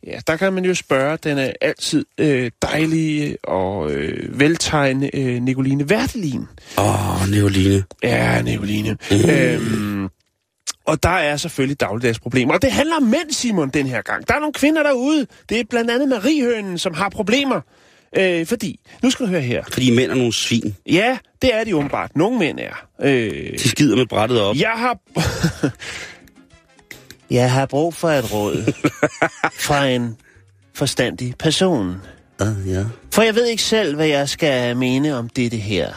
[0.07, 5.43] ja, der kan man jo spørge den er altid øh, dejlige og øh, veltegnende øh,
[5.43, 6.47] Nicoline Vertelin.
[6.79, 7.85] Åh, oh, Neoline.
[8.03, 8.97] Ja, Nicoline.
[9.11, 9.31] Mm.
[9.31, 10.09] Øhm,
[10.87, 12.55] og der er selvfølgelig dagligdags problemer.
[12.55, 14.29] Og det handler om mænd, Simon, den her gang.
[14.29, 15.27] Der er nogle kvinder derude.
[15.49, 17.61] Det er blandt andet Mariehønen, som har problemer.
[18.17, 19.65] Øh, fordi, nu skal du høre her.
[19.73, 20.77] Fordi mænd er nogle svin.
[20.87, 22.17] Ja, det er de åbenbart.
[22.17, 22.87] Nogle mænd er.
[23.03, 24.57] Øh, De skider med brættet op.
[24.57, 24.99] jeg har...
[27.31, 28.73] Jeg har brug for et råd
[29.61, 30.17] fra en
[30.75, 31.95] forstandig person.
[32.41, 32.85] Uh, ja.
[33.13, 35.93] For jeg ved ikke selv, hvad jeg skal mene om dette her.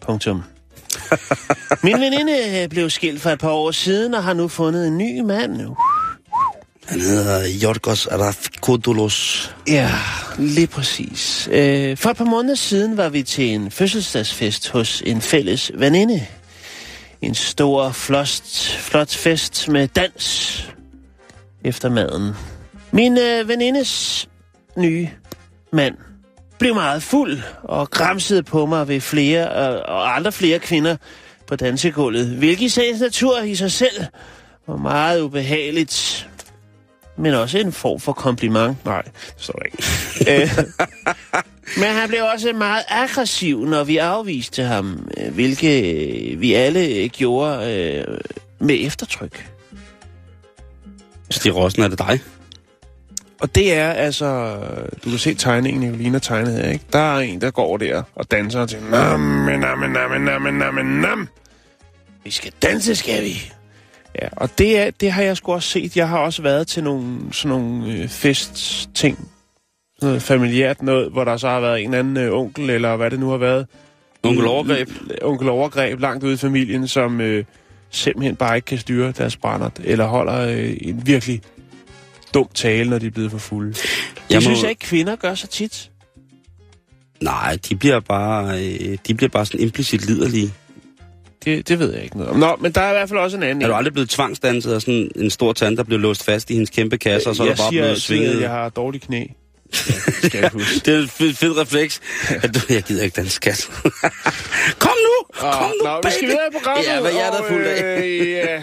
[0.00, 0.42] Punktum.
[1.84, 5.20] Min veninde blev skilt for et par år siden og har nu fundet en ny
[5.20, 5.60] mand.
[6.86, 9.50] Han hedder Jorgos Arafkodolos.
[9.68, 9.90] Ja,
[10.38, 11.48] lige præcis.
[11.52, 16.26] Øh, for et par måneder siden var vi til en fødselsdagsfest hos en fælles veninde.
[17.22, 18.42] En stor, flot,
[18.78, 20.64] flot fest med dans
[21.64, 22.32] efter maden.
[22.92, 24.28] Min øh, venindes
[24.76, 25.08] nye
[25.72, 25.94] mand
[26.58, 30.96] blev meget fuld og græmsede på mig ved flere øh, og andre flere kvinder
[31.46, 34.04] på dansegulvet, hvilket i sagens natur i sig selv
[34.66, 36.28] var meget ubehageligt,
[37.16, 38.84] men også en form for kompliment.
[38.84, 39.82] Nej, det står ikke.
[40.28, 40.48] Øh,
[41.76, 47.74] Men han blev også meget aggressiv, når vi afviste ham, øh, hvilket vi alle gjorde
[47.74, 48.18] øh,
[48.58, 49.50] med eftertryk.
[51.30, 52.20] Stig Rossen, er det dig?
[53.40, 54.56] Og det er altså...
[55.04, 56.84] Du kan se tegningen, Nicolina tegnede her, ikke?
[56.92, 58.78] Der er en, der går der og danser til...
[58.90, 61.28] Nam, nam, nam, nam, nam, nam.
[62.24, 63.52] Vi skal danse, skal vi?
[64.22, 65.96] Ja, og det, er, det har jeg sgu også set.
[65.96, 69.28] Jeg har også været til nogle, sådan nogle øh, festting.
[70.02, 73.20] Noget familiært noget, hvor der så har været en anden øh, onkel, eller hvad det
[73.20, 73.66] nu har været.
[74.22, 74.88] Onkel Overgreb?
[75.22, 77.44] Onkel Overgreb, langt ude i familien, som øh,
[77.90, 81.40] simpelthen bare ikke kan styre deres brændert, eller holder øh, en virkelig
[82.34, 83.74] dum tale, når de er blevet for fulde.
[84.30, 85.90] Jeg må- synes jeg ikke, kvinder gør så tit.
[87.20, 90.52] Nej, de bliver bare, øh, de bliver bare sådan implicit liderlige.
[91.44, 92.38] Det, det ved jeg ikke noget om.
[92.38, 93.62] Nå, men der er i hvert fald også en anden.
[93.62, 96.52] Er du aldrig blevet tvangsdanset af sådan en stor tand, der blev låst fast i
[96.52, 98.40] hendes kæmpe kasse, og så er jeg der bare siger blevet svinget?
[98.40, 99.18] jeg har dårlige knæ.
[99.18, 99.24] Ja,
[100.22, 100.80] det jeg huske.
[100.84, 102.00] Det er en fed, fed refleks.
[102.42, 103.70] At du, jeg gider ikke den skat.
[104.84, 105.40] Kom nu!
[105.40, 106.12] Kom nu, Nå, vi baby!
[106.12, 106.86] skal videre i programmet.
[106.86, 108.02] Ja, hvad hjertet er og, fuldt af.
[108.04, 108.62] Øh, ja,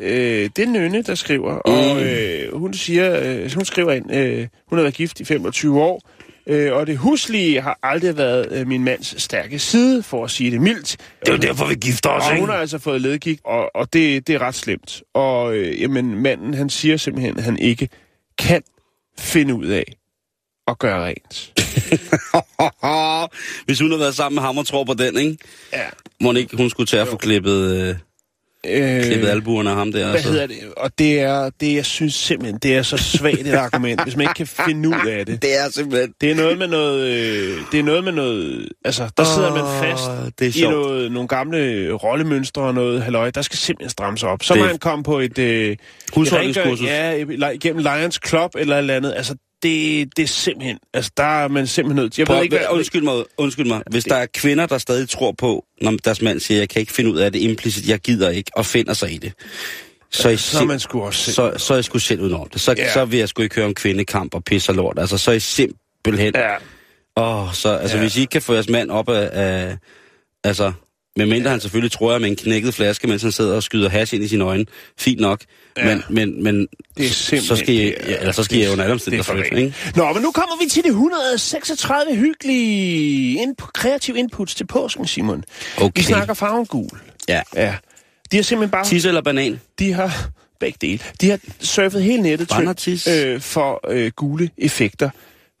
[0.00, 1.72] øh, det er Nynne, der skriver, mm.
[1.72, 5.80] og øh, hun siger, øh, hun skriver ind, øh, hun har været gift i 25
[5.80, 6.02] år,
[6.46, 10.50] øh, og det huslige har aldrig været øh, min mands stærke side, for at sige
[10.50, 10.96] det mildt.
[11.20, 12.40] Det er jo derfor, vi gifter os, Og ikke?
[12.40, 15.02] hun har altså fået ledgigt, og, og det, det er ret slemt.
[15.14, 17.88] Og øh, jamen, manden, han siger simpelthen, at han ikke
[18.38, 18.62] kan
[19.18, 19.84] finde ud af
[20.66, 21.52] at gøre rent.
[23.66, 25.36] Hvis hun havde været sammen med ham og tror på den, ikke?
[25.72, 25.88] Ja.
[26.20, 27.94] Må ikke, hun skulle til at få klippet, øh,
[28.66, 30.10] Øh, klippet albuerne af ham der.
[30.10, 30.56] hvad hedder det?
[30.76, 34.24] Og det er, det jeg synes simpelthen, det er så svagt et argument, hvis man
[34.24, 35.42] ikke kan finde ud af det.
[35.42, 36.12] Det er simpelthen...
[36.20, 39.88] Det er noget med noget, øh, det er noget med noget, altså der sidder man
[39.90, 44.22] fast det er i noget, nogle gamle rollemønstre og noget halløj, der skal simpelthen strammes
[44.22, 44.42] op.
[44.42, 45.38] Så Det- må han komme på et...
[45.38, 45.76] Øh,
[46.14, 46.86] Husholdningskursus.
[46.86, 47.24] Ja,
[47.60, 49.14] gennem Lions Club eller et eller andet.
[49.16, 52.20] Altså, det, det er simpelthen, altså der er man simpelthen nødt til.
[52.20, 53.82] Jeg Prøv, ved ikke, hvad, undskyld mig, undskyld mig.
[53.90, 56.92] Hvis der er kvinder, der stadig tror på, når deres mand siger, jeg kan ikke
[56.92, 59.32] finde ud af det implicit, jeg gider ikke, og finder sig i det.
[60.12, 61.34] Så, I så er man sgu også selv.
[61.34, 62.60] så, så er jeg sgu selv udenom det.
[62.60, 62.92] Så, Ja.
[62.92, 64.98] så vil jeg sgu ikke høre om kvindekamp og pis og lort.
[64.98, 66.32] Altså, så er I simpelthen...
[66.34, 66.54] Ja,
[67.16, 68.02] Åh, så, altså, Ja.
[68.02, 69.28] hvis I ikke kan få jeres mand op af...
[69.32, 69.76] af
[70.44, 70.72] altså,
[71.16, 71.50] medmindre ja.
[71.50, 74.24] han selvfølgelig tror jeg med en knækket flaske, mens han sidder og skyder hash ind
[74.24, 74.66] i sine øjne.
[74.98, 75.40] Fint nok.
[75.76, 75.84] Ja.
[75.84, 78.84] Men, men, men det er så skal er- ja, eller så skal det jo under
[78.84, 79.74] alle er omstændigheder flytte, ikke?
[79.96, 85.44] Nå, men nu kommer vi til det 136 hyggelige inp- kreative inputs til påsken, Simon.
[85.76, 85.90] Okay.
[85.96, 86.88] Vi snakker farven gul.
[87.28, 87.40] Ja.
[87.56, 87.74] Ja.
[88.32, 88.84] De har simpelthen bare...
[88.84, 89.60] Tisse eller banan?
[89.78, 90.30] De har
[90.60, 90.98] begge dele.
[91.20, 92.48] De har surfet hele nettet
[92.78, 95.10] til, øh, for øh, gule effekter.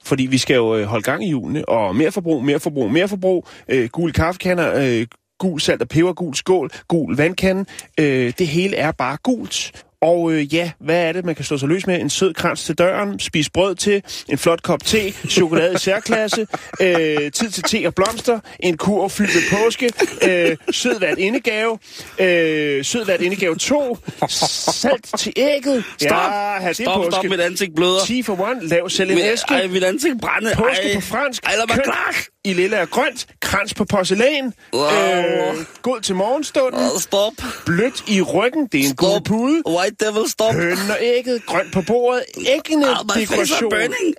[0.04, 3.08] Fordi vi skal jo øh, holde gang i julene, og mere forbrug, mere forbrug, mere
[3.08, 3.48] forbrug.
[3.68, 5.06] Øh, gule kaffekanner, øh,
[5.40, 7.64] gul salt og peber, gul skål, gul vandkande.
[8.00, 9.72] Øh, det hele er bare gult.
[10.02, 12.00] Og øh, ja, hvad er det, man kan slå sig løs med?
[12.00, 16.46] En sød krans til døren, spis brød til, en flot kop te, chokolade i særklasse,
[16.80, 19.90] øh, tid til te og blomster, en kur fyldt med påske,
[20.22, 21.78] øh, sød hvert indegave,
[22.18, 25.84] øh, sød hvert indegave 2, salt til ægget.
[25.98, 26.10] Stop!
[26.10, 27.12] Ja, ha, det er Stop, påske.
[27.12, 28.04] stop, mit ansigt bløder.
[28.06, 29.54] 10 for 1, lav selv en æske.
[29.54, 30.50] ej, mit ansigt brænde.
[30.54, 30.94] Påske ej.
[30.94, 31.44] på fransk.
[31.44, 32.14] Ej, lad mig kønt klar.
[32.44, 33.26] I lille og grønt.
[33.40, 34.52] Krans på porcelæn.
[34.74, 34.84] Wow.
[34.84, 36.80] Øh, god til morgenstunden.
[36.94, 37.32] Åh, Stop.
[37.66, 38.66] Blødt i ryggen.
[38.72, 39.24] Det er en god Stop.
[39.24, 39.62] pude.
[39.66, 40.54] White devil, stop.
[40.54, 41.46] Hønnen og ægget.
[41.46, 42.22] Grønt på bordet.
[42.46, 43.72] Æggende Ah, are dekoration.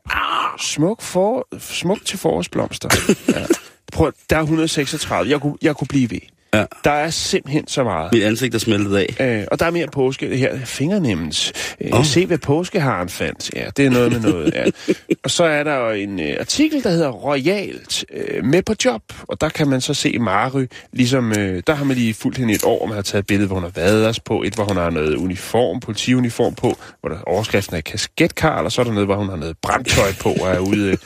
[0.09, 0.59] Ah.
[0.59, 2.89] Smuk, for, smuk til forårsblomster.
[3.35, 3.45] ja.
[3.91, 5.29] Prøv, der er 136.
[5.31, 6.19] Jeg kunne, jeg kunne blive ved.
[6.53, 6.65] Ja.
[6.83, 8.13] Der er simpelthen så meget.
[8.13, 9.39] Mit ansigt er smeltet af.
[9.39, 10.29] Øh, og der er mere påske.
[10.29, 11.53] Det her fingernemmes.
[11.81, 12.05] Øh, oh.
[12.05, 13.51] Se, hvad påskeharen fandt.
[13.55, 14.53] Ja, det er noget med noget.
[14.53, 14.65] Ja.
[15.23, 19.01] og så er der jo en øh, artikel, der hedder Royalt øh, med på job.
[19.27, 22.53] Og der kan man så se Mary, ligesom, øh, der har man lige fulgt hende
[22.53, 24.43] et år, man har taget et billede, hvor hun har os på.
[24.43, 28.81] Et, hvor hun har noget uniform, politiuniform på, hvor der overskriften er kasketkar, og så
[28.81, 30.87] er der noget, hvor hun har noget brandtøj på og er ude...
[30.91, 30.97] Øh,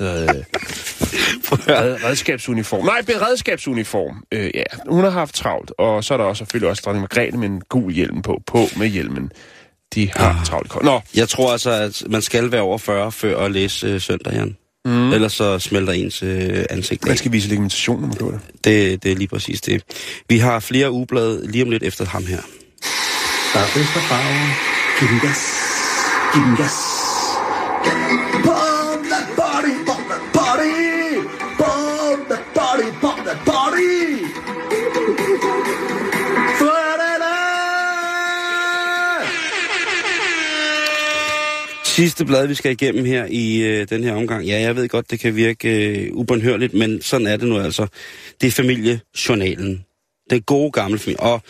[0.00, 0.06] øh,
[1.68, 2.84] red, redskabsuniform.
[2.84, 4.22] Nej, beredskabsuniform.
[4.32, 5.72] Øh, ja, hun har haft travlt.
[5.78, 8.42] Og så er der også selvfølgelig også dronning Margrethe med en gul hjelm på.
[8.46, 9.32] På med hjelmen.
[9.94, 10.46] De har Ah.
[10.46, 10.82] travlt.
[10.82, 14.32] Nå, Jeg tror altså, at man skal være over 40 før at læse øh, søndag,
[14.32, 14.56] Jan.
[14.84, 15.12] Mm.
[15.12, 17.08] Ellers så smelter ens øh, ansigt af.
[17.08, 18.40] man skal vise legitimation, når man gør det.
[18.64, 19.82] Det, det er lige præcis det.
[20.28, 22.40] Vi har flere ugeblade lige om lidt efter ham her.
[23.54, 24.50] Der er bedst af farven.
[25.00, 25.38] Giv den gas.
[26.34, 26.91] Giv den gas.
[42.02, 44.44] Sidste blad, vi skal igennem her i øh, den her omgang.
[44.46, 47.86] Ja, jeg ved godt, det kan virke øh, ubønhørligt, men sådan er det nu altså.
[48.40, 49.84] Det er familiejournalen.
[50.30, 51.20] Den gode gamle familie.
[51.20, 51.42] Og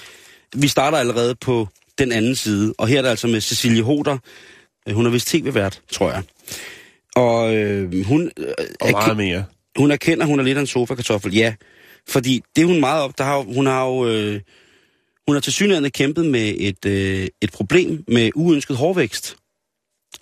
[0.56, 2.74] vi starter allerede på den anden side.
[2.78, 4.18] Og her er det altså med Cecilie Hoder.
[4.88, 6.22] Øh, Hun er vist tv-vært, tror jeg.
[7.16, 8.46] Og øh, hun, øh,
[8.80, 9.44] Og meget mere.
[9.78, 11.34] hun erkender, hun er lidt af en sofa-kartoffel.
[11.34, 11.54] Ja,
[12.08, 13.18] fordi det er hun meget op.
[13.18, 14.08] Der har, hun har jo...
[14.08, 14.40] Øh,
[15.26, 19.36] hun har til synligheden kæmpet med et, øh, et problem med uønsket hårvækst.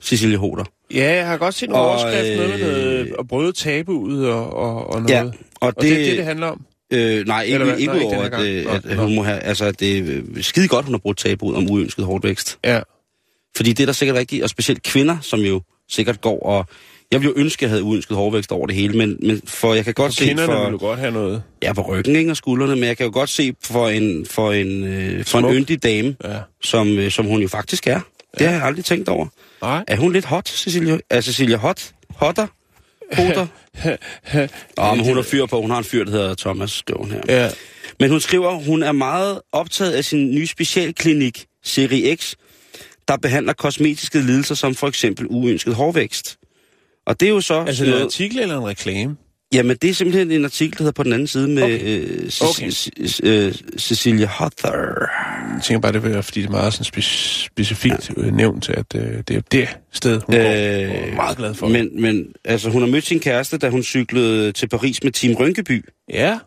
[0.02, 0.64] Cecilie Hoder.
[0.94, 4.28] Ja, jeg har godt set en Og, overskrift, noget med noget, øh, at bryde tabuet
[4.28, 5.10] og, og, og noget.
[5.10, 6.60] Ja, og og det, det er det, det handler om.
[6.92, 9.02] Øh, nej, ikke, Eller ikke at, her øh, at, at nå.
[9.02, 11.70] hun må have, altså, at det er øh, skide godt, hun har brugt tabuet om
[11.70, 12.58] uønsket hårdvækst.
[12.64, 12.80] Ja.
[13.56, 16.66] Fordi det er der sikkert rigtigt, og specielt kvinder, som jo sikkert går og...
[17.12, 19.74] Jeg ville jo ønske, at jeg havde uønsket hårdvækst over det hele, men, men for
[19.74, 20.62] jeg kan godt Og se for...
[20.64, 21.42] vil du godt have noget.
[21.62, 24.52] Ja, på ryggen ikke, og skuldrene, men jeg kan jo godt se for en, for
[24.52, 26.38] en, øh, for en yndig dame, Ja.
[26.62, 28.00] som, øh, som hun jo faktisk er.
[28.38, 29.26] Det har jeg aldrig tænkt over.
[29.62, 29.84] Nej.
[29.88, 30.98] Er hun lidt hot, Cecilia?
[31.10, 31.92] Er Cecilia hot?
[32.10, 32.46] Hotter?
[33.16, 33.46] Hotter?
[34.78, 35.60] Åh, men hun har fyr på.
[35.60, 37.20] Hun har en fyr, der hedder Thomas, hun her.
[37.28, 37.50] Ja.
[38.00, 42.34] Men hun skriver, hun er meget optaget af sin nye specialklinik, Serie X,
[43.08, 46.36] der behandler kosmetiske lidelser som for eksempel uønsket hårvækst.
[47.06, 47.64] Og det er jo så...
[47.64, 49.16] Altså, er en noget- artikel eller en reklame?
[49.54, 52.00] Jamen, det er simpelthen en artikel, der hedder på den anden side med Okay.
[52.00, 52.70] øh, Ce- Okay.
[52.70, 54.72] Ce- øh, Cecilia Hother.
[55.54, 58.30] Jeg tænker bare, det er, fordi det er meget sådan spe- specifikt ja.
[58.30, 60.46] nævnt, at øh, det er det sted, hun øh, går.
[60.48, 61.68] Er meget glad for.
[61.68, 65.34] Men, men altså, hun har mødt sin kæreste, da hun cyklede til Paris med Team
[65.34, 65.84] Rynkeby.
[66.12, 66.38] Ja.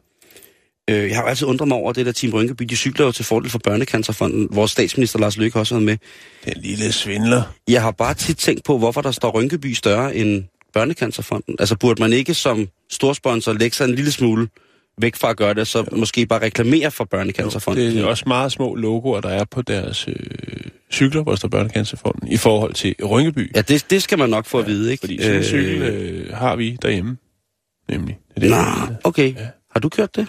[0.89, 2.63] Øh, jeg har jo altid undret mig over det der Team Rynkeby.
[2.63, 4.47] De cykler jo til fordel for Børnecancerfonden.
[4.51, 5.97] Vores statsminister Lars Løkke har også været med.
[6.45, 7.41] Den lille svindler.
[7.67, 10.43] Jeg har bare tit tænkt på, hvorfor der står Rynkeby større end
[10.73, 11.55] Børnecancerfonden?
[11.59, 14.47] Altså burde man ikke som storsponsor lægge sig en lille smule
[14.97, 15.97] væk fra at gøre det, så jo.
[15.97, 17.95] måske bare reklamere for Børnecancerfonden?
[17.95, 20.15] Det er også meget små logoer, der er på deres øh,
[20.91, 23.51] cykler, hvor der står Børnecancerfonden, i forhold til Rynkeby.
[23.55, 25.01] Ja, det, det skal man nok få ja, at vide, ikke?
[25.01, 27.17] Fordi sådan en cykel øh, har vi derhjemme,
[27.89, 28.17] nemlig.
[28.35, 29.35] Det er det, Nå, okay.
[29.35, 29.47] Ja.
[29.71, 30.27] Har du kørt det?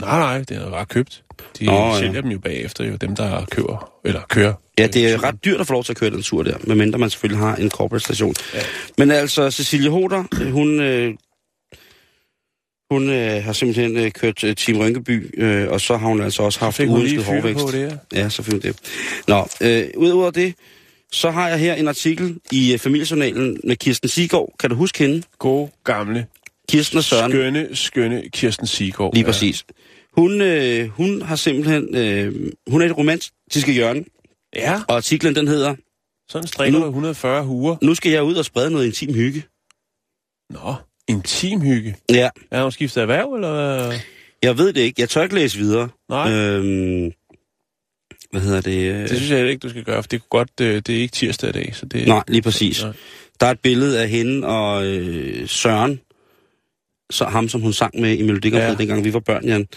[0.00, 1.22] Nej, nej, det er bare købt.
[1.58, 2.20] De Nå, sælger ja.
[2.20, 4.54] dem jo bagefter, jo dem, der køber, eller kører.
[4.78, 6.98] Ja, det er ret dyrt at få lov til at køre den tur der, medmindre
[6.98, 8.34] man selvfølgelig har en corporate station.
[8.54, 8.60] Ja.
[8.98, 11.14] Men altså, Cecilie Hoder, hun, øh,
[12.90, 16.42] hun øh, har simpelthen øh, kørt øh, Team Rynkeby, øh, og så har hun altså
[16.42, 17.64] også haft uønsket hårvækst.
[17.64, 18.18] På det, ja.
[18.18, 18.76] ja, hun det.
[19.28, 20.54] Nå, øh, udover det,
[21.12, 24.54] så har jeg her en artikel i øh, familiejournalen med Kirsten Sigård.
[24.60, 25.22] Kan du huske hende?
[25.38, 26.26] God gamle.
[26.68, 27.30] Kirsten og Søren.
[27.32, 29.14] Skønne, skønne Kirsten Sigård.
[29.14, 29.64] Lige præcis.
[30.18, 31.96] Hun, øh, hun har simpelthen...
[31.96, 34.04] Øh, hun er et romantiske hjørne.
[34.56, 34.80] Ja.
[34.88, 35.74] Og artiklen, den hedder...
[36.28, 37.76] Sådan strikker du 140 huer.
[37.82, 39.44] Nu skal jeg ud og sprede noget intim hygge.
[40.50, 40.74] Nå,
[41.08, 41.96] intim hygge?
[42.10, 42.28] Ja.
[42.50, 43.92] Er hun skiftet erhverv, eller
[44.42, 45.00] Jeg ved det ikke.
[45.00, 45.88] Jeg tør ikke læse videre.
[46.08, 46.32] Nej.
[46.32, 47.12] Øhm,
[48.30, 49.08] hvad hedder det?
[49.10, 51.48] Det synes jeg ikke, du skal gøre, for det, kunne godt, det er ikke tirsdag
[51.48, 51.76] i dag.
[51.76, 52.82] Så det, Nej, lige præcis.
[52.82, 52.92] Nej.
[53.40, 56.00] Der er et billede af hende og øh, Søren,
[57.10, 58.74] så ham, som hun sang med i Melodi ja.
[58.74, 59.68] dengang vi var børn, Jan.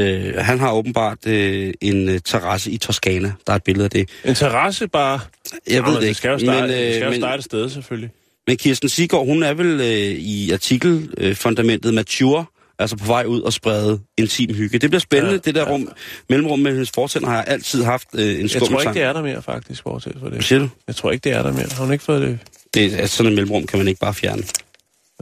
[0.00, 3.32] Øh, han har åbenbart øh, en uh, terrasse i Toskana.
[3.46, 4.08] Der er et billede af det.
[4.24, 5.20] En terrasse bare?
[5.68, 6.08] Jeg ved det ikke.
[6.08, 8.10] Det skal jo starte, men, øh, det skal jo starte et sted, selvfølgelig.
[8.46, 9.86] Men Kirsten Sigård, hun er vel øh,
[10.18, 12.44] i artikelfundamentet øh, mature,
[12.78, 14.78] altså på vej ud og sprede intim hygge.
[14.78, 15.72] Det bliver spændende, ja, det der ja.
[15.72, 15.88] rum,
[16.28, 19.02] mellemrum med hendes fortænder har jeg altid haft øh, en skummel Jeg tror ikke, det
[19.02, 20.44] er der mere, faktisk, bortset for det.
[20.44, 20.68] Siger du?
[20.86, 21.66] Jeg tror ikke, det er der mere.
[21.70, 22.38] Har hun ikke fået det?
[22.74, 24.42] det altså, sådan et mellemrum kan man ikke bare fjerne.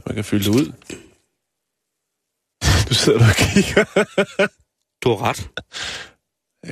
[0.05, 0.71] Man kan fylde det ud.
[2.89, 3.85] Du sidder og kigger.
[5.03, 5.49] Du har ret.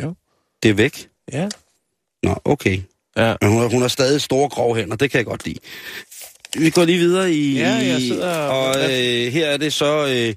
[0.03, 0.15] Jo.
[0.63, 1.09] Det er væk?
[1.32, 1.49] Ja.
[2.23, 2.80] Nå, okay.
[3.17, 3.36] Ja.
[3.41, 5.59] Men hun, hun har stadig store grove hænder, det kan jeg godt lide.
[6.57, 7.57] Vi går lige videre i...
[7.57, 8.38] Ja, jeg sidder...
[8.38, 10.05] Og øh, her er det så...
[10.05, 10.34] Øh,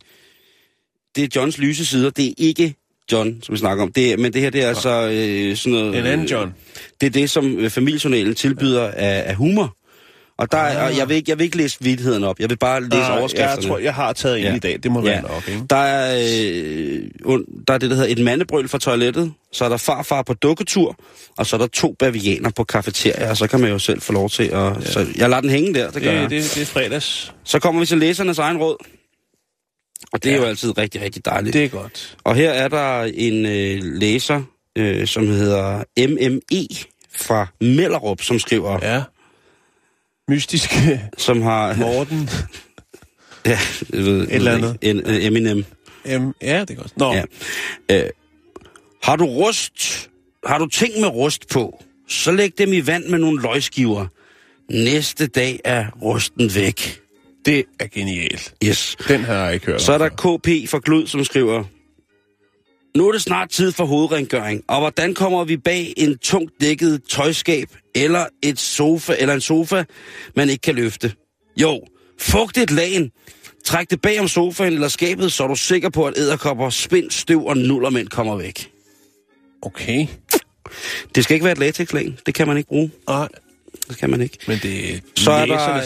[1.16, 2.11] det er Johns lyse sider.
[2.11, 2.74] Det er ikke
[3.12, 3.93] John, som vi snakker om.
[3.93, 5.99] Det er, men det her, det er altså øh, sådan noget...
[5.99, 6.55] En anden John.
[7.01, 9.76] Det er det, som øh, familiejournalen tilbyder af, af humor.
[10.41, 10.84] Og, der, ah.
[10.84, 12.41] og jeg, vil ikke, jeg vil ikke læse vidtigheden op.
[12.41, 13.57] Jeg vil bare læse ah, overskrifterne.
[13.57, 14.55] Jeg tror, jeg har taget ind ja.
[14.55, 14.78] i dag.
[14.82, 15.09] Det må ja.
[15.09, 15.62] være nok, ikke?
[15.70, 16.14] Der er,
[17.26, 17.38] øh,
[17.68, 19.32] der er det, der hedder et mandebrøl fra toilettet.
[19.53, 20.97] Så er der farfar på dukketur.
[21.38, 23.30] Og så er der to bavianer på kafeteria.
[23.30, 24.53] Og så kan man jo selv få lov til at...
[24.53, 24.80] Ja.
[24.84, 26.30] Så jeg lader den hænge der, det gør det, jeg.
[26.30, 27.34] Det, det er fredags.
[27.45, 28.76] Så kommer vi til læsernes egen råd.
[30.12, 30.36] Og det ja.
[30.36, 31.53] er jo altid rigtig, rigtig dejligt.
[31.53, 32.16] Det er godt.
[32.24, 34.43] Og her er der en øh, læser,
[34.78, 36.66] øh, som hedder MME
[37.16, 38.78] fra Mellerup, som skriver...
[38.82, 39.03] Ja
[40.31, 41.76] mystiske som har...
[41.76, 42.28] Morten.
[43.47, 43.59] ja,
[43.93, 44.76] jeg ved, Et eller andet.
[44.83, 45.64] En, en, Eminem.
[46.05, 46.97] Em, ja, det er godt.
[46.97, 47.12] Nå.
[47.12, 47.22] Ja.
[47.91, 48.11] Øh,
[49.03, 50.11] har du rust,
[50.47, 54.07] har du ting med rust på, så læg dem i vand med nogle løgskiver.
[54.70, 57.01] Næste dag er rusten væk.
[57.45, 58.55] Det er genialt.
[58.64, 58.97] Yes.
[59.09, 61.64] Den har jeg ikke hørt Så er der KP for Glud, som skriver...
[62.97, 67.03] Nu er det snart tid for hovedrengøring, og hvordan kommer vi bag en tungt dækket
[67.09, 69.84] tøjskab eller et sofa eller en sofa,
[70.36, 71.12] man ikke kan løfte?
[71.57, 71.80] Jo,
[72.18, 73.11] fugt et lagen.
[73.64, 77.11] Træk det bag om sofaen eller skabet, så er du sikker på, at æderkopper, spind,
[77.11, 78.70] støv og nullermænd kommer væk.
[79.62, 80.07] Okay.
[81.14, 82.14] Det skal ikke være et latexlag.
[82.26, 82.91] Det kan man ikke bruge.
[83.09, 83.28] Nej.
[83.88, 84.38] Det kan man ikke.
[84.47, 85.80] Men det så er der,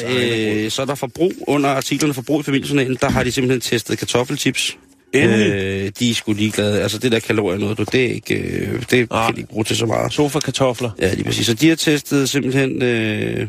[0.64, 2.98] øh, så er der forbrug under artiklerne forbrug i familiejournalen.
[3.00, 4.78] Der har de simpelthen testet kartoffelchips
[5.15, 6.83] Øh, de er sgu ligeglade.
[6.83, 9.27] Altså det der kalorier noget, du, det, er ikke, øh, det ah.
[9.27, 10.12] kan de ikke bruge til så meget.
[10.12, 10.91] Sofa-kartofler.
[11.01, 11.47] Ja, lige præcis.
[11.47, 13.47] Så de har testet simpelthen øh,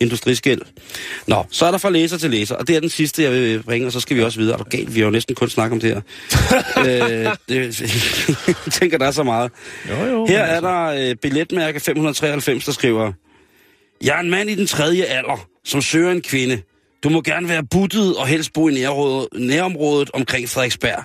[0.00, 0.60] industriskæld.
[1.26, 3.62] Nå, så er der fra læser til læser, og det er den sidste, jeg vil
[3.62, 4.54] bringe, og så skal vi også videre.
[4.54, 4.94] Er du galt?
[4.94, 6.00] Vi har jo næsten kun snakket om det her.
[7.26, 9.50] øh, det, jeg tænker, der er så meget.
[9.90, 10.68] Jo, jo, her er altså.
[10.68, 13.12] der øh, billetmærke 593, der skriver,
[14.02, 16.62] Jeg er en mand i den tredje alder, som søger en kvinde.
[17.04, 21.04] Du må gerne være buttet og helst bo i nærområdet, nærområdet omkring Frederiksberg.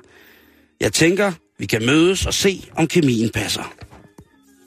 [0.82, 3.74] Jeg tænker, vi kan mødes og se, om kemien passer.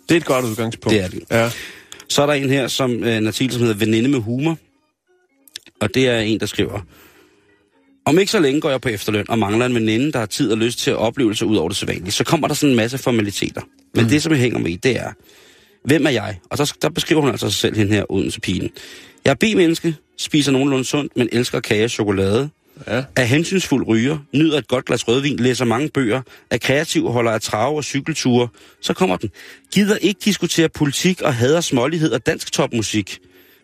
[0.09, 0.95] Det er et godt udgangspunkt.
[0.95, 1.23] Det er det.
[1.31, 1.51] Ja.
[2.09, 4.59] Så er der en her, som øh, en artikel, som hedder Veninde med humor.
[5.81, 6.81] Og det er en, der skriver...
[8.05, 10.53] Om ikke så længe går jeg på efterløn og mangler en veninde, der har tid
[10.53, 12.13] og lyst til at opleve sig ud over det sædvanlige.
[12.13, 13.61] Så kommer der sådan en masse formaliteter.
[13.95, 14.11] Men mm.
[14.11, 15.13] det, som jeg hænger med i, det er,
[15.85, 16.39] hvem er jeg?
[16.51, 18.71] Og der, der beskriver hun altså sig selv, hende her, Odense pigen.
[19.25, 22.51] Jeg er B-menneske, spiser nogenlunde sundt, men elsker kage og chokolade.
[22.87, 23.05] Ja.
[23.17, 27.41] Er hensynsfuld ryger, nyder et godt glas rødvin, læser mange bøger, er kreativ holder af
[27.41, 28.49] trave og cykelture.
[28.81, 29.31] Så kommer den.
[29.73, 33.19] Gider ikke diskutere politik og hader smålighed og dansk topmusik,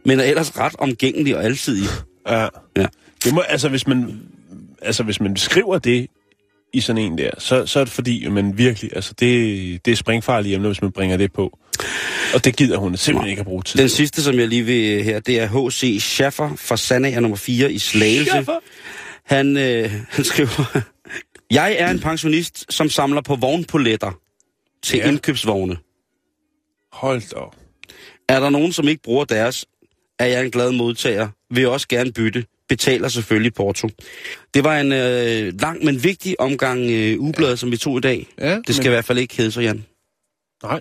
[0.04, 1.88] men er ellers ret omgængelig og alsidig.
[2.28, 2.48] Ja.
[2.76, 2.86] ja.
[3.24, 4.20] Det må, altså, hvis man,
[4.82, 6.06] altså, hvis man skriver det
[6.72, 9.96] i sådan en der, så, så er det fordi, man virkelig, altså det, det er
[9.96, 11.58] springfarlige emner, hvis man bringer det på.
[12.34, 15.04] Og det gider hun simpelthen ikke at bruge tid Den sidste, som jeg lige vil
[15.04, 15.96] her, det er H.C.
[16.00, 18.30] Schaffer fra Sandager nummer 4 i Slagelse.
[18.30, 18.58] Schaffer.
[19.24, 20.80] Han, øh, han skriver,
[21.50, 24.12] Jeg er en pensionist, som samler på vognpoletter
[24.82, 25.08] til Ja.
[25.08, 25.76] indkøbsvogne.
[26.92, 27.40] Hold da.
[28.28, 29.66] Er der nogen, som ikke bruger deres,
[30.18, 31.28] er jeg en glad modtager.
[31.50, 32.44] Vil også gerne bytte.
[32.68, 33.88] Betaler selvfølgelig porto.
[34.54, 37.56] Det var en øh, lang, men vigtig omgang øh, ugeblad, ja.
[37.56, 38.26] som vi tog i dag.
[38.38, 39.84] Ja, Det skal men- i hvert fald ikke hedde sig, Jan.
[40.62, 40.80] Nej.